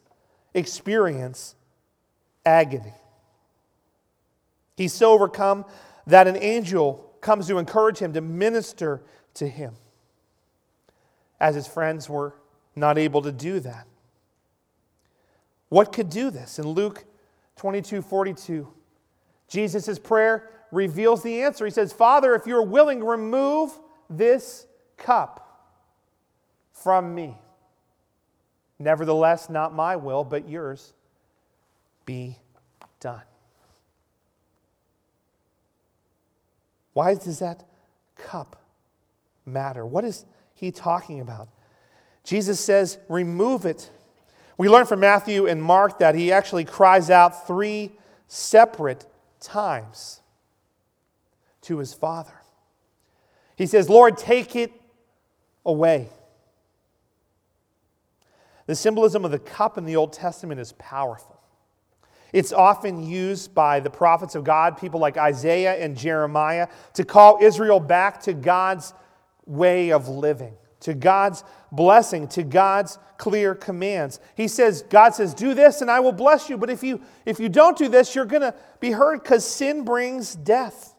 experience 0.52 1.54
agony? 2.44 2.94
He's 4.76 4.92
so 4.92 5.12
overcome 5.12 5.64
that 6.06 6.26
an 6.26 6.36
angel 6.36 7.14
comes 7.20 7.46
to 7.48 7.58
encourage 7.58 7.98
him, 7.98 8.12
to 8.12 8.20
minister 8.20 9.02
to 9.34 9.48
him, 9.48 9.74
as 11.40 11.54
his 11.54 11.66
friends 11.66 12.08
were 12.08 12.34
not 12.74 12.98
able 12.98 13.22
to 13.22 13.32
do 13.32 13.58
that. 13.60 13.86
What 15.68 15.92
could 15.92 16.10
do 16.10 16.30
this? 16.30 16.58
In 16.58 16.68
Luke 16.68 17.04
22 17.56 18.02
42, 18.02 18.68
Jesus' 19.48 19.98
prayer 19.98 20.50
reveals 20.70 21.22
the 21.22 21.42
answer. 21.42 21.64
He 21.64 21.70
says, 21.70 21.92
Father, 21.92 22.34
if 22.34 22.46
you're 22.46 22.62
willing, 22.62 23.04
remove 23.04 23.72
this 24.08 24.66
cup 24.96 25.42
from 26.72 27.14
me. 27.14 27.38
Nevertheless, 28.78 29.48
not 29.48 29.74
my 29.74 29.96
will, 29.96 30.24
but 30.24 30.48
yours 30.48 30.92
be 32.04 32.38
done. 33.00 33.22
Why 36.92 37.14
does 37.14 37.40
that 37.40 37.64
cup 38.16 38.62
matter? 39.44 39.84
What 39.84 40.04
is 40.04 40.24
he 40.54 40.70
talking 40.70 41.20
about? 41.20 41.48
Jesus 42.24 42.58
says, 42.58 42.98
remove 43.08 43.66
it. 43.66 43.90
We 44.58 44.68
learn 44.68 44.86
from 44.86 45.00
Matthew 45.00 45.46
and 45.46 45.62
Mark 45.62 45.98
that 45.98 46.14
he 46.14 46.32
actually 46.32 46.64
cries 46.64 47.10
out 47.10 47.46
three 47.46 47.92
separate 48.26 49.06
times 49.40 50.20
to 51.62 51.78
his 51.78 51.92
Father. 51.92 52.32
He 53.56 53.66
says, 53.66 53.88
Lord, 53.88 54.16
take 54.16 54.56
it 54.56 54.72
away. 55.64 56.08
The 58.66 58.74
symbolism 58.74 59.24
of 59.24 59.30
the 59.30 59.38
cup 59.38 59.78
in 59.78 59.84
the 59.84 59.96
Old 59.96 60.12
Testament 60.12 60.60
is 60.60 60.72
powerful. 60.72 61.40
It's 62.32 62.52
often 62.52 63.02
used 63.02 63.54
by 63.54 63.80
the 63.80 63.90
prophets 63.90 64.34
of 64.34 64.44
God, 64.44 64.76
people 64.76 65.00
like 65.00 65.16
Isaiah 65.16 65.74
and 65.74 65.96
Jeremiah, 65.96 66.68
to 66.94 67.04
call 67.04 67.38
Israel 67.40 67.80
back 67.80 68.20
to 68.22 68.34
God's 68.34 68.92
way 69.46 69.92
of 69.92 70.08
living, 70.08 70.54
to 70.80 70.94
God's 70.94 71.44
blessing, 71.72 72.28
to 72.28 72.42
God's 72.42 72.98
clear 73.18 73.54
commands. 73.54 74.20
He 74.34 74.48
says, 74.48 74.82
God 74.82 75.14
says, 75.14 75.34
do 75.34 75.54
this 75.54 75.80
and 75.80 75.90
I 75.90 76.00
will 76.00 76.12
bless 76.12 76.48
you. 76.48 76.56
But 76.58 76.70
if 76.70 76.82
you 76.82 77.00
if 77.24 77.40
you 77.40 77.48
don't 77.48 77.76
do 77.76 77.88
this, 77.88 78.14
you're 78.14 78.24
gonna 78.24 78.54
be 78.80 78.90
hurt 78.90 79.22
because 79.22 79.44
sin 79.44 79.84
brings 79.84 80.34
death. 80.34 80.94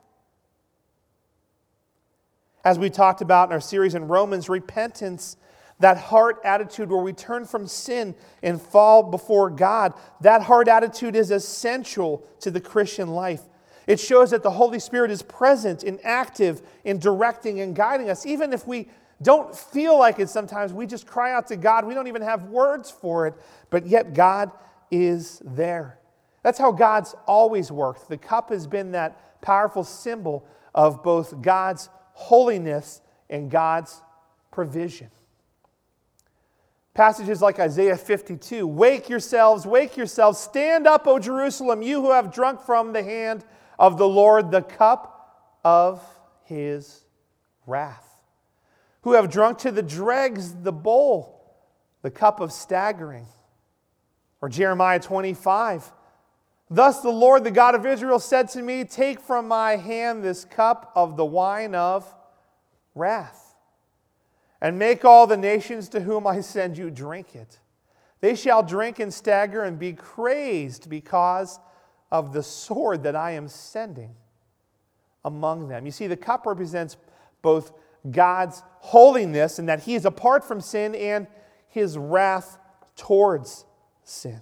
As 2.63 2.77
we 2.77 2.89
talked 2.89 3.21
about 3.21 3.49
in 3.49 3.53
our 3.53 3.61
series 3.61 3.95
in 3.95 4.07
Romans, 4.07 4.49
repentance 4.49 5.37
that 5.79 5.97
heart 5.97 6.39
attitude 6.43 6.89
where 6.89 7.01
we 7.01 7.13
turn 7.13 7.45
from 7.45 7.67
sin 7.67 8.15
and 8.41 8.61
fall 8.61 9.03
before 9.03 9.49
God, 9.49 9.93
that 10.21 10.41
heart 10.41 10.67
attitude 10.67 11.15
is 11.15 11.29
essential 11.29 12.27
to 12.39 12.49
the 12.49 12.59
Christian 12.59 13.09
life. 13.09 13.41
It 13.85 13.99
shows 13.99 14.31
that 14.31 14.43
the 14.43 14.51
Holy 14.51 14.79
Spirit 14.79 15.11
is 15.11 15.21
present 15.21 15.83
and 15.83 15.99
active 16.03 16.61
in 16.83 16.99
directing 16.99 17.61
and 17.61 17.75
guiding 17.75 18.09
us. 18.09 18.25
Even 18.25 18.51
if 18.51 18.67
we 18.67 18.89
don't 19.21 19.55
feel 19.55 19.97
like 19.97 20.19
it 20.19 20.29
sometimes, 20.29 20.73
we 20.73 20.85
just 20.85 21.07
cry 21.07 21.33
out 21.33 21.47
to 21.47 21.57
God. 21.57 21.85
We 21.85 21.93
don't 21.93 22.07
even 22.07 22.21
have 22.21 22.45
words 22.45 22.91
for 22.91 23.27
it, 23.27 23.33
but 23.69 23.87
yet 23.87 24.13
God 24.13 24.51
is 24.91 25.41
there. 25.43 25.99
That's 26.43 26.59
how 26.59 26.71
God's 26.71 27.15
always 27.25 27.71
worked. 27.71 28.09
The 28.09 28.17
cup 28.17 28.51
has 28.51 28.67
been 28.67 28.91
that 28.91 29.41
powerful 29.41 29.83
symbol 29.83 30.47
of 30.73 31.03
both 31.03 31.41
God's 31.41 31.89
holiness 32.13 33.01
and 33.29 33.49
God's 33.49 34.01
provision. 34.51 35.09
Passages 36.93 37.43
like 37.43 37.59
Isaiah 37.59 37.95
52 37.95 38.65
Wake 38.65 39.07
yourselves, 39.07 39.67
wake 39.67 39.97
yourselves, 39.97 40.39
stand 40.39 40.87
up, 40.87 41.05
O 41.05 41.19
Jerusalem, 41.19 41.81
you 41.81 42.01
who 42.01 42.11
have 42.11 42.33
drunk 42.33 42.61
from 42.61 42.93
the 42.93 43.03
hand 43.03 43.45
of 43.77 43.97
the 43.97 44.07
Lord 44.07 44.49
the 44.49 44.63
cup 44.63 45.59
of 45.63 46.03
his 46.45 47.03
wrath, 47.67 48.06
who 49.01 49.13
have 49.13 49.29
drunk 49.29 49.59
to 49.59 49.71
the 49.71 49.83
dregs 49.83 50.53
the 50.53 50.71
bowl, 50.71 51.55
the 52.01 52.11
cup 52.11 52.39
of 52.39 52.51
staggering. 52.51 53.25
Or 54.41 54.49
Jeremiah 54.49 54.99
25 54.99 55.93
Thus 56.69 56.99
the 56.99 57.09
Lord, 57.09 57.43
the 57.43 57.51
God 57.51 57.75
of 57.75 57.85
Israel, 57.85 58.19
said 58.19 58.49
to 58.49 58.61
me, 58.61 58.83
Take 58.83 59.21
from 59.21 59.47
my 59.47 59.77
hand 59.77 60.23
this 60.23 60.43
cup 60.43 60.91
of 60.95 61.15
the 61.15 61.25
wine 61.25 61.73
of 61.73 62.13
wrath 62.93 63.55
and 64.61 64.77
make 64.77 65.05
all 65.05 65.27
the 65.27 65.37
nations 65.37 65.87
to 65.89 66.01
whom 66.01 66.27
I 66.27 66.41
send 66.41 66.77
you 66.77 66.89
drink 66.89 67.35
it. 67.35 67.59
They 68.19 68.35
shall 68.35 68.63
drink 68.63 68.99
and 68.99 69.13
stagger 69.13 69.63
and 69.63 69.77
be 69.77 69.93
crazed 69.93 70.89
because 70.89 71.59
of 72.11 72.33
the 72.33 72.43
sword 72.43 73.03
that 73.03 73.15
I 73.15 73.31
am 73.31 73.47
sending 73.47 74.15
among 75.23 75.67
them. 75.67 75.85
You 75.85 75.91
see, 75.91 76.07
the 76.07 76.17
cup 76.17 76.45
represents 76.45 76.97
both 77.41 77.71
God's 78.09 78.61
holiness 78.79 79.59
and 79.59 79.67
that 79.69 79.83
He 79.83 79.95
is 79.95 80.05
apart 80.05 80.45
from 80.45 80.61
sin 80.61 80.95
and 80.95 81.27
His 81.69 81.97
wrath 81.97 82.57
towards 82.95 83.65
sin. 84.03 84.41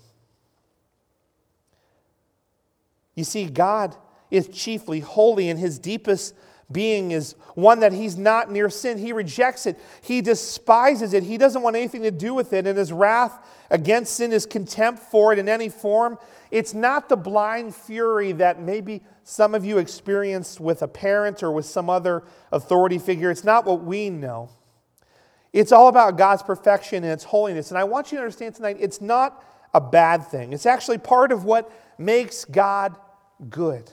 You 3.16 3.24
see, 3.24 3.46
God 3.46 3.96
is 4.30 4.48
chiefly 4.50 5.00
holy, 5.00 5.50
and 5.50 5.60
His 5.60 5.80
deepest 5.80 6.36
being 6.72 7.12
is 7.12 7.34
one 7.54 7.80
that 7.82 7.94
He's 7.94 8.18
not 8.18 8.52
near 8.52 8.70
sin. 8.70 8.98
He 8.98 9.14
rejects 9.14 9.66
it, 9.66 9.80
He 10.02 10.22
despises 10.22 11.14
it, 11.14 11.24
He 11.24 11.38
doesn't 11.38 11.62
want 11.62 11.76
anything 11.76 12.04
to 12.04 12.12
do 12.12 12.34
with 12.34 12.54
it, 12.54 12.66
and 12.68 12.78
His 12.78 12.92
wrath 12.92 13.38
against 13.70 14.16
sin, 14.16 14.32
is 14.32 14.46
contempt 14.46 15.02
for 15.04 15.34
it 15.34 15.40
in 15.40 15.50
any 15.50 15.70
form. 15.70 16.18
It's 16.52 16.74
not 16.74 17.10
the 17.10 17.18
blind 17.18 17.76
fury 17.76 18.32
that 18.34 18.62
maybe 18.62 19.02
some 19.24 19.56
of 19.56 19.66
you 19.66 19.80
experienced 19.80 20.60
with 20.60 20.82
a 20.82 20.88
parent 20.88 21.42
or 21.42 21.52
with 21.52 21.66
some 21.66 21.90
other 21.90 22.24
authority 22.52 23.00
figure. 23.00 23.32
It's 23.32 23.44
not 23.44 23.66
what 23.66 23.84
we 23.84 24.10
know. 24.10 24.50
It's 25.52 25.72
all 25.72 25.88
about 25.88 26.18
God's 26.18 26.44
perfection 26.44 27.04
and 27.04 27.14
its 27.14 27.24
holiness. 27.24 27.72
And 27.72 27.78
I 27.78 27.86
want 27.86 28.12
you 28.12 28.18
to 28.18 28.24
understand 28.24 28.56
tonight 28.56 28.78
it's 28.80 29.02
not 29.02 29.44
a 29.74 29.82
bad 29.82 30.28
thing, 30.28 30.54
it's 30.54 30.66
actually 30.66 30.98
part 30.98 31.32
of 31.32 31.44
what 31.44 31.72
makes 31.98 32.46
God 32.46 32.96
good. 33.50 33.92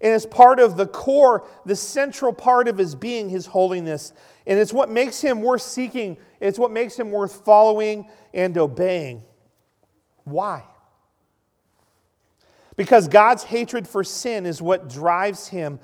And 0.00 0.12
it's 0.12 0.26
part 0.26 0.60
of 0.60 0.76
the 0.76 0.86
core, 0.86 1.46
the 1.64 1.76
central 1.76 2.32
part 2.32 2.68
of 2.68 2.76
his 2.76 2.94
being, 2.94 3.28
his 3.28 3.46
holiness. 3.46 4.12
And 4.46 4.58
it's 4.58 4.72
what 4.72 4.90
makes 4.90 5.20
him 5.20 5.42
worth 5.42 5.62
seeking, 5.62 6.16
it's 6.40 6.58
what 6.58 6.70
makes 6.70 6.98
him 6.98 7.10
worth 7.10 7.44
following 7.44 8.08
and 8.34 8.56
obeying. 8.58 9.22
Why? 10.24 10.64
Because 12.76 13.08
God's 13.08 13.42
hatred 13.42 13.88
for 13.88 14.04
sin 14.04 14.44
is 14.44 14.60
what 14.60 14.88
drives 14.88 15.48
him 15.48 15.78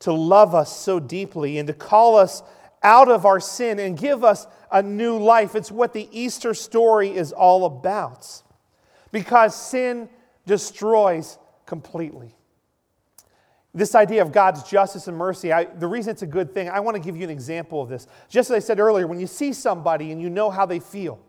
to 0.00 0.12
love 0.12 0.54
us 0.54 0.74
so 0.74 0.98
deeply 0.98 1.58
and 1.58 1.66
to 1.66 1.74
call 1.74 2.16
us 2.16 2.42
out 2.82 3.10
of 3.10 3.26
our 3.26 3.40
sin 3.40 3.78
and 3.78 3.98
give 3.98 4.24
us 4.24 4.46
a 4.72 4.82
new 4.82 5.18
life. 5.18 5.54
It's 5.54 5.70
what 5.70 5.92
the 5.92 6.08
Easter 6.10 6.54
story 6.54 7.14
is 7.14 7.32
all 7.32 7.66
about. 7.66 8.42
Because 9.12 9.54
sin 9.54 10.08
destroys 10.46 11.38
completely. 11.66 12.34
This 13.72 13.94
idea 13.94 14.20
of 14.22 14.32
God's 14.32 14.64
justice 14.64 15.06
and 15.06 15.16
mercy, 15.16 15.52
I, 15.52 15.64
the 15.64 15.86
reason 15.86 16.10
it's 16.10 16.22
a 16.22 16.26
good 16.26 16.52
thing, 16.52 16.68
I 16.68 16.80
want 16.80 16.96
to 16.96 17.00
give 17.00 17.16
you 17.16 17.22
an 17.22 17.30
example 17.30 17.80
of 17.80 17.88
this. 17.88 18.08
Just 18.28 18.50
as 18.50 18.56
I 18.56 18.58
said 18.58 18.80
earlier, 18.80 19.06
when 19.06 19.20
you 19.20 19.28
see 19.28 19.52
somebody 19.52 20.10
and 20.10 20.20
you 20.20 20.28
know 20.28 20.50
how 20.50 20.66
they 20.66 20.80
feel 20.80 21.20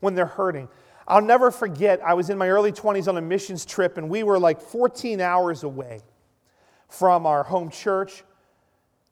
when 0.00 0.14
they're 0.14 0.24
hurting, 0.24 0.68
I'll 1.06 1.20
never 1.20 1.50
forget, 1.50 2.00
I 2.02 2.14
was 2.14 2.30
in 2.30 2.38
my 2.38 2.48
early 2.48 2.72
20s 2.72 3.08
on 3.08 3.16
a 3.18 3.20
missions 3.20 3.66
trip, 3.66 3.98
and 3.98 4.08
we 4.08 4.22
were 4.22 4.38
like 4.38 4.60
14 4.60 5.20
hours 5.20 5.64
away 5.64 6.00
from 6.88 7.26
our 7.26 7.42
home 7.42 7.68
church. 7.68 8.24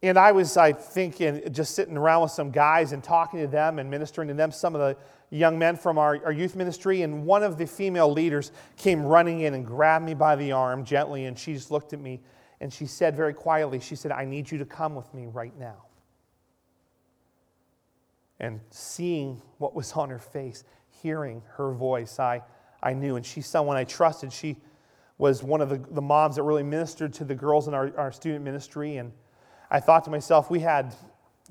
And 0.02 0.16
I 0.16 0.32
was, 0.32 0.56
I 0.56 0.72
think, 0.72 1.20
in, 1.20 1.52
just 1.52 1.74
sitting 1.74 1.96
around 1.96 2.22
with 2.22 2.30
some 2.30 2.50
guys 2.50 2.92
and 2.92 3.02
talking 3.02 3.40
to 3.40 3.48
them 3.48 3.78
and 3.78 3.90
ministering 3.90 4.28
to 4.28 4.34
them, 4.34 4.52
some 4.52 4.74
of 4.74 4.80
the 4.80 4.96
young 5.36 5.58
men 5.58 5.76
from 5.76 5.98
our, 5.98 6.24
our 6.24 6.32
youth 6.32 6.54
ministry. 6.54 7.02
And 7.02 7.26
one 7.26 7.42
of 7.42 7.58
the 7.58 7.66
female 7.66 8.10
leaders 8.10 8.52
came 8.76 9.02
running 9.02 9.40
in 9.40 9.54
and 9.54 9.66
grabbed 9.66 10.04
me 10.04 10.14
by 10.14 10.36
the 10.36 10.52
arm 10.52 10.84
gently, 10.84 11.24
and 11.24 11.36
she 11.36 11.52
just 11.52 11.70
looked 11.70 11.92
at 11.92 12.00
me 12.00 12.20
and 12.60 12.72
she 12.72 12.86
said 12.86 13.16
very 13.16 13.34
quietly, 13.34 13.80
She 13.80 13.96
said, 13.96 14.12
I 14.12 14.24
need 14.24 14.50
you 14.50 14.58
to 14.58 14.64
come 14.64 14.94
with 14.94 15.12
me 15.14 15.26
right 15.26 15.56
now. 15.58 15.84
And 18.40 18.60
seeing 18.70 19.42
what 19.58 19.74
was 19.74 19.92
on 19.92 20.10
her 20.10 20.18
face, 20.18 20.64
hearing 21.02 21.42
her 21.56 21.72
voice, 21.72 22.18
I, 22.18 22.42
I 22.82 22.94
knew. 22.94 23.16
And 23.16 23.26
she's 23.26 23.46
someone 23.46 23.76
I 23.76 23.84
trusted. 23.84 24.32
She 24.32 24.56
was 25.18 25.42
one 25.42 25.60
of 25.60 25.68
the, 25.68 25.78
the 25.90 26.02
moms 26.02 26.36
that 26.36 26.44
really 26.44 26.62
ministered 26.62 27.12
to 27.14 27.24
the 27.24 27.34
girls 27.34 27.66
in 27.66 27.74
our, 27.74 27.92
our 27.96 28.12
student 28.12 28.44
ministry. 28.44 28.96
And 28.96 29.12
I 29.70 29.80
thought 29.80 30.04
to 30.04 30.10
myself, 30.10 30.50
we 30.50 30.60
had 30.60 30.94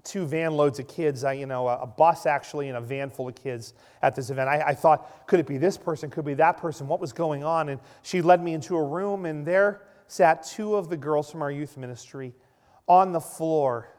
two 0.04 0.26
van 0.26 0.54
loads 0.54 0.80
of 0.80 0.88
kids, 0.88 1.26
I, 1.26 1.34
you 1.34 1.46
know, 1.46 1.68
a, 1.68 1.80
a, 1.80 1.88
bus 1.88 2.26
actually 2.26 2.70
and 2.70 2.78
a 2.78 2.82
van 2.82 3.10
full 3.10 3.28
of 3.28 3.36
kids 3.36 3.74
at 4.02 4.16
this 4.16 4.30
event. 4.30 4.48
I, 4.48 4.68
I 4.68 4.74
thought, 4.74 5.28
could 5.28 5.42
it 5.42 5.48
be 5.48 5.58
this 5.58 5.78
person? 5.78 6.10
Could 6.10 6.22
it 6.22 6.28
be 6.28 6.34
that 6.36 6.58
person? 6.58 6.88
What 6.88 7.02
was 7.02 7.12
going 7.12 7.44
on? 7.44 7.68
And 7.68 7.82
she 8.04 8.22
led 8.22 8.42
me 8.42 8.54
into 8.54 8.78
a 8.78 8.84
room, 8.84 9.26
and 9.26 9.46
there 9.46 9.82
sat 10.08 10.44
two 10.44 10.76
of 10.76 10.90
the 10.90 10.98
girls 10.98 11.30
from 11.30 11.42
our 11.42 11.52
youth 11.52 11.78
ministry 11.78 12.34
on 12.88 13.12
the 13.12 13.20
floor, 13.20 13.90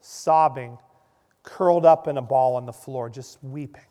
sobbing, 0.00 0.78
curled 1.42 1.86
up 1.86 2.08
in 2.08 2.18
a 2.18 2.22
ball 2.22 2.56
on 2.56 2.66
the 2.66 2.72
floor, 2.72 3.08
just 3.08 3.42
weeping. 3.42 3.82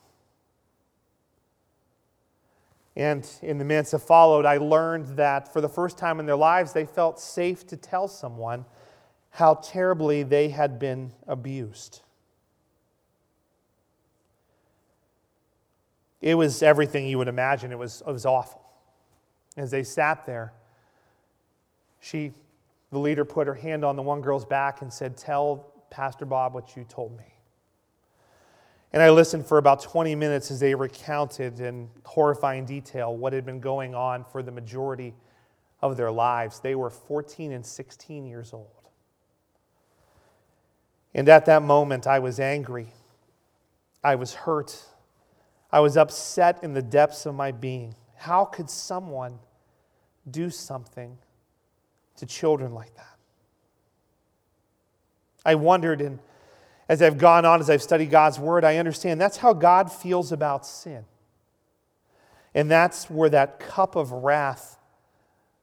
And 2.94 3.28
in 3.42 3.58
the 3.58 3.64
minutes 3.64 3.90
that 3.90 3.98
followed, 3.98 4.46
I 4.46 4.56
learned 4.56 5.16
that 5.16 5.52
for 5.52 5.60
the 5.60 5.68
first 5.68 5.98
time 5.98 6.18
in 6.18 6.24
their 6.24 6.36
lives, 6.36 6.72
they 6.72 6.86
felt 6.86 7.20
safe 7.20 7.66
to 7.66 7.76
tell 7.76 8.08
someone 8.08 8.64
how 9.30 9.54
terribly 9.54 10.22
they 10.22 10.48
had 10.48 10.78
been 10.78 11.12
abused. 11.26 12.00
It 16.22 16.36
was 16.36 16.62
everything 16.62 17.06
you 17.06 17.18
would 17.18 17.28
imagine. 17.28 17.70
It 17.70 17.78
was, 17.78 18.02
it 18.06 18.10
was 18.10 18.24
awful. 18.24 18.62
As 19.58 19.70
they 19.70 19.82
sat 19.82 20.24
there, 20.24 20.54
she, 22.06 22.30
the 22.92 22.98
leader, 22.98 23.24
put 23.24 23.48
her 23.48 23.54
hand 23.54 23.84
on 23.84 23.96
the 23.96 24.02
one 24.02 24.20
girl's 24.20 24.44
back 24.44 24.80
and 24.80 24.92
said, 24.92 25.16
Tell 25.16 25.72
Pastor 25.90 26.24
Bob 26.24 26.54
what 26.54 26.76
you 26.76 26.84
told 26.84 27.16
me. 27.18 27.24
And 28.92 29.02
I 29.02 29.10
listened 29.10 29.44
for 29.44 29.58
about 29.58 29.82
20 29.82 30.14
minutes 30.14 30.52
as 30.52 30.60
they 30.60 30.74
recounted 30.74 31.58
in 31.58 31.90
horrifying 32.04 32.64
detail 32.64 33.16
what 33.16 33.32
had 33.32 33.44
been 33.44 33.58
going 33.58 33.94
on 33.96 34.24
for 34.24 34.40
the 34.42 34.52
majority 34.52 35.14
of 35.82 35.96
their 35.96 36.12
lives. 36.12 36.60
They 36.60 36.76
were 36.76 36.90
14 36.90 37.50
and 37.50 37.66
16 37.66 38.24
years 38.24 38.52
old. 38.52 38.68
And 41.12 41.28
at 41.28 41.44
that 41.46 41.62
moment, 41.62 42.06
I 42.06 42.20
was 42.20 42.38
angry. 42.38 42.88
I 44.04 44.14
was 44.14 44.32
hurt. 44.32 44.80
I 45.72 45.80
was 45.80 45.96
upset 45.96 46.62
in 46.62 46.72
the 46.72 46.82
depths 46.82 47.26
of 47.26 47.34
my 47.34 47.50
being. 47.50 47.96
How 48.14 48.44
could 48.44 48.70
someone 48.70 49.40
do 50.30 50.50
something 50.50 51.18
to 52.16 52.26
children 52.26 52.72
like 52.74 52.94
that? 52.96 53.16
I 55.44 55.54
wondered, 55.54 56.00
and 56.00 56.18
as 56.88 57.02
I've 57.02 57.18
gone 57.18 57.44
on, 57.44 57.60
as 57.60 57.70
I've 57.70 57.82
studied 57.82 58.10
God's 58.10 58.38
Word, 58.38 58.64
I 58.64 58.78
understand 58.78 59.20
that's 59.20 59.36
how 59.36 59.52
God 59.52 59.92
feels 59.92 60.32
about 60.32 60.66
sin. 60.66 61.04
And 62.54 62.70
that's 62.70 63.10
where 63.10 63.28
that 63.30 63.60
cup 63.60 63.96
of 63.96 64.12
wrath 64.12 64.78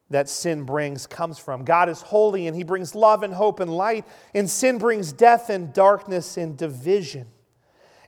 that 0.10 0.30
sin 0.30 0.64
brings 0.64 1.08
comes 1.08 1.40
from. 1.40 1.66
God 1.66 1.90
is 1.90 2.02
holy 2.02 2.48
and 2.48 2.56
He 2.56 2.64
brings 2.64 2.94
love 2.94 3.24
and 3.24 3.34
hope 3.34 3.60
and 3.60 3.76
light, 3.76 4.06
and 4.34 4.50
sin 4.50 4.78
brings 4.78 5.12
death 5.12 5.50
and 5.50 5.74
darkness 5.74 6.38
and 6.38 6.58
division. 6.58 7.28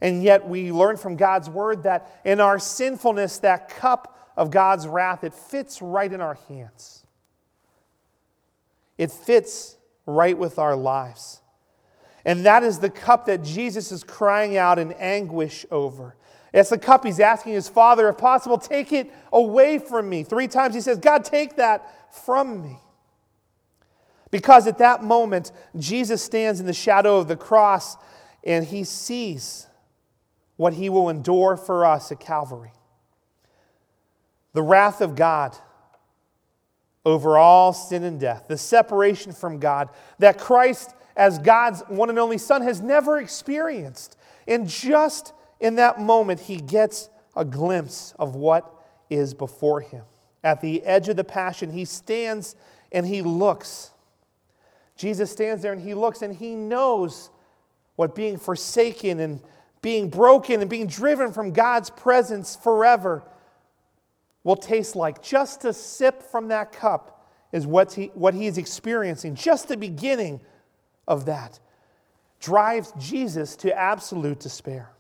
And 0.01 0.23
yet 0.23 0.47
we 0.47 0.71
learn 0.71 0.97
from 0.97 1.15
God's 1.15 1.49
Word 1.49 1.84
that 1.84 2.21
in 2.23 2.39
our 2.39 2.60
sinfulness, 2.60 3.39
that 3.39 3.69
cup 3.69 4.31
of 4.38 4.51
God's 4.51 4.88
wrath, 4.88 5.23
it 5.23 5.34
fits 5.34 5.81
right 5.81 6.12
in 6.12 6.21
our 6.21 6.38
hands. 6.47 7.05
It 8.97 9.12
fits 9.12 9.77
right 10.05 10.38
with 10.38 10.60
our 10.60 10.75
lives. 10.75 11.41
And 12.23 12.45
that 12.45 12.63
is 12.63 12.79
the 12.79 12.89
cup 12.89 13.27
that 13.27 13.43
Jesus 13.43 13.91
is 13.91 14.03
crying 14.03 14.58
out 14.58 14.79
in 14.79 14.91
anguish 14.93 15.65
over. 15.69 16.15
It's 16.53 16.69
the 16.69 16.77
cup 16.77 17.05
he's 17.05 17.19
asking 17.19 17.53
his 17.53 17.67
Father, 17.67 18.08
if 18.10 18.17
possible, 18.17 18.58
take 18.58 18.93
it 18.93 19.12
away 19.31 19.77
from 19.77 20.10
me. 20.10 20.23
Three 20.23 20.47
times 20.47 20.73
he 20.73 20.81
says, 20.81 20.97
God, 20.97 21.25
take 21.25 21.58
that 21.58 22.15
from 22.15 22.63
me. 22.63 22.79
Because 24.31 24.65
at 24.65 24.79
that 24.79 25.03
moment, 25.03 25.51
Jesus 25.77 26.23
stands 26.23 26.60
in 26.60 26.65
the 26.65 26.73
shadow 26.73 27.17
of 27.17 27.27
the 27.27 27.36
cross 27.36 27.97
and 28.43 28.65
he 28.65 28.84
sees 28.84 29.67
what 30.55 30.73
he 30.73 30.89
will 30.89 31.10
endure 31.10 31.58
for 31.58 31.86
us 31.86 32.12
at 32.12 32.19
Calvary. 32.19 32.71
The 34.53 34.63
wrath 34.63 35.01
of 35.01 35.15
God 35.15 35.55
over 37.06 37.38
all 37.38 37.72
sin 37.72 38.04
and 38.04 38.20
death, 38.20 38.46
the 38.48 38.58
separation 38.58 39.32
from 39.32 39.60
God 39.60 39.89
that 40.20 40.39
Christ 40.39 40.96
as 41.15 41.39
God's 41.39 41.82
one 41.88 42.10
and 42.10 42.20
only 42.20 42.38
Son, 42.38 42.62
has 42.62 42.82
never 42.82 43.18
experienced. 43.20 44.18
And 44.48 44.68
just 44.68 45.34
in 45.60 45.76
that 45.76 46.00
moment, 46.00 46.41
he 46.41 46.58
gets 46.58 47.10
a 47.36 47.46
glimpse 47.46 48.13
of 48.20 48.36
what 48.36 48.72
is 49.10 49.34
before 49.34 49.82
him. 49.82 50.04
At 50.44 50.62
the 50.62 50.84
edge 50.84 51.10
of 51.10 51.15
the 51.15 51.24
passion, 51.24 51.72
he 51.72 51.86
stands 51.86 52.56
and 52.91 53.06
he 53.06 53.22
looks. 53.22 53.91
Jesus 54.98 55.32
stands 55.32 55.62
there 55.62 55.74
and 55.74 55.82
he 55.82 55.94
looks 55.94 56.22
and 56.22 56.36
he 56.36 56.56
knows 56.56 57.30
what 57.96 58.13
being 58.13 58.38
forsaken 58.38 59.20
and 59.20 59.41
being 59.82 60.10
broken 60.10 60.62
and 60.62 60.70
being 60.70 60.88
driven 60.88 61.32
from 61.32 61.52
God's 61.52 61.89
presence 61.89 62.56
forever 62.56 63.24
will 64.45 64.55
taste 64.55 64.95
like. 64.95 65.21
Just 65.21 65.65
a 65.65 65.73
sip 65.73 66.23
from 66.23 66.47
that 66.47 66.71
cup 66.71 67.29
is 67.51 67.67
what 67.67 67.91
he, 67.91 68.05
what 68.13 68.34
he 68.34 68.47
is 68.47 68.58
experiencing, 68.58 69.36
just 69.36 69.67
the 69.67 69.75
beginning 69.75 70.39
of 71.05 71.25
that 71.25 71.60
drives 72.39 72.93
Jesus 72.97 73.55
to 73.58 73.77
absolute 73.77 74.39
despair. 74.39 74.91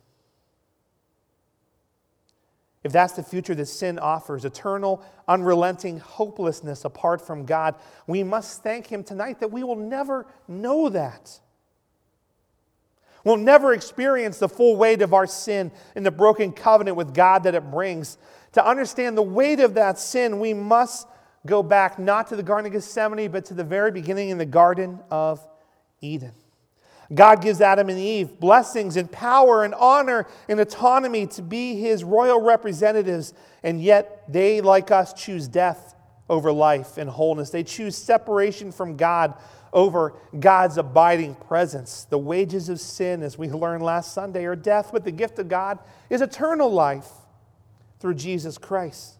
If 2.83 2.91
that's 2.91 3.13
the 3.13 3.23
future 3.23 3.55
that 3.55 3.65
sin 3.65 3.97
offers, 3.97 4.45
eternal, 4.45 5.03
unrelenting 5.27 5.99
hopelessness 5.99 6.85
apart 6.85 7.19
from 7.19 7.45
God, 7.45 7.75
we 8.05 8.23
must 8.23 8.61
thank 8.61 8.87
Him 8.87 9.03
tonight 9.03 9.39
that 9.39 9.51
we 9.51 9.63
will 9.63 9.75
never 9.75 10.27
know 10.47 10.89
that. 10.89 11.39
We'll 13.23 13.37
never 13.37 13.73
experience 13.73 14.37
the 14.37 14.47
full 14.47 14.75
weight 14.75 15.01
of 15.01 15.15
our 15.15 15.25
sin 15.25 15.71
and 15.95 16.05
the 16.05 16.11
broken 16.11 16.51
covenant 16.51 16.95
with 16.95 17.11
God 17.15 17.43
that 17.43 17.55
it 17.55 17.71
brings. 17.71 18.19
To 18.55 18.65
understand 18.65 19.17
the 19.17 19.21
weight 19.21 19.59
of 19.59 19.73
that 19.73 19.99
sin, 19.99 20.39
we 20.39 20.53
must 20.53 21.09
go 21.45 21.61
back 21.61 21.99
not 21.99 22.27
to 22.27 22.37
the 22.37 22.41
Garden 22.41 22.67
of 22.67 22.71
Gethsemane, 22.71 23.29
but 23.29 23.43
to 23.45 23.53
the 23.53 23.65
very 23.65 23.91
beginning 23.91 24.29
in 24.29 24.37
the 24.37 24.45
Garden 24.45 25.01
of 25.11 25.45
Eden. 25.99 26.31
God 27.13 27.41
gives 27.41 27.59
Adam 27.59 27.89
and 27.89 27.99
Eve 27.99 28.39
blessings 28.39 28.95
and 28.95 29.11
power 29.11 29.65
and 29.65 29.75
honor 29.75 30.25
and 30.47 30.61
autonomy 30.61 31.27
to 31.27 31.41
be 31.41 31.75
his 31.81 32.05
royal 32.05 32.39
representatives, 32.39 33.33
and 33.61 33.81
yet 33.81 34.23
they, 34.29 34.61
like 34.61 34.89
us, 34.89 35.11
choose 35.11 35.49
death 35.49 35.93
over 36.29 36.49
life 36.49 36.97
and 36.97 37.09
wholeness. 37.09 37.49
They 37.49 37.63
choose 37.63 37.97
separation 37.97 38.71
from 38.71 38.95
God 38.95 39.33
over 39.73 40.13
God's 40.39 40.77
abiding 40.77 41.35
presence. 41.35 42.05
The 42.05 42.17
wages 42.17 42.69
of 42.69 42.79
sin, 42.79 43.21
as 43.21 43.37
we 43.37 43.49
learned 43.49 43.83
last 43.83 44.13
Sunday, 44.13 44.45
are 44.45 44.55
death, 44.55 44.91
but 44.93 45.03
the 45.03 45.11
gift 45.11 45.39
of 45.39 45.49
God 45.49 45.77
is 46.09 46.21
eternal 46.21 46.71
life 46.71 47.09
through 48.05 48.13
Jesus 48.13 48.59
Christ. 48.59 49.15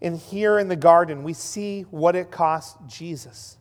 And 0.00 0.16
here 0.16 0.60
in 0.60 0.68
the 0.68 0.76
garden, 0.76 1.24
we 1.24 1.32
see 1.32 1.82
what 1.90 2.14
it 2.14 2.30
cost 2.30 2.76
Jesus. 2.86 3.58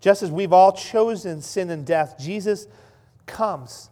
Just 0.00 0.22
as 0.22 0.30
we've 0.30 0.54
all 0.54 0.72
chosen 0.72 1.42
sin 1.42 1.68
and 1.68 1.84
death, 1.84 2.16
Jesus 2.18 2.68
comes. 3.26 3.90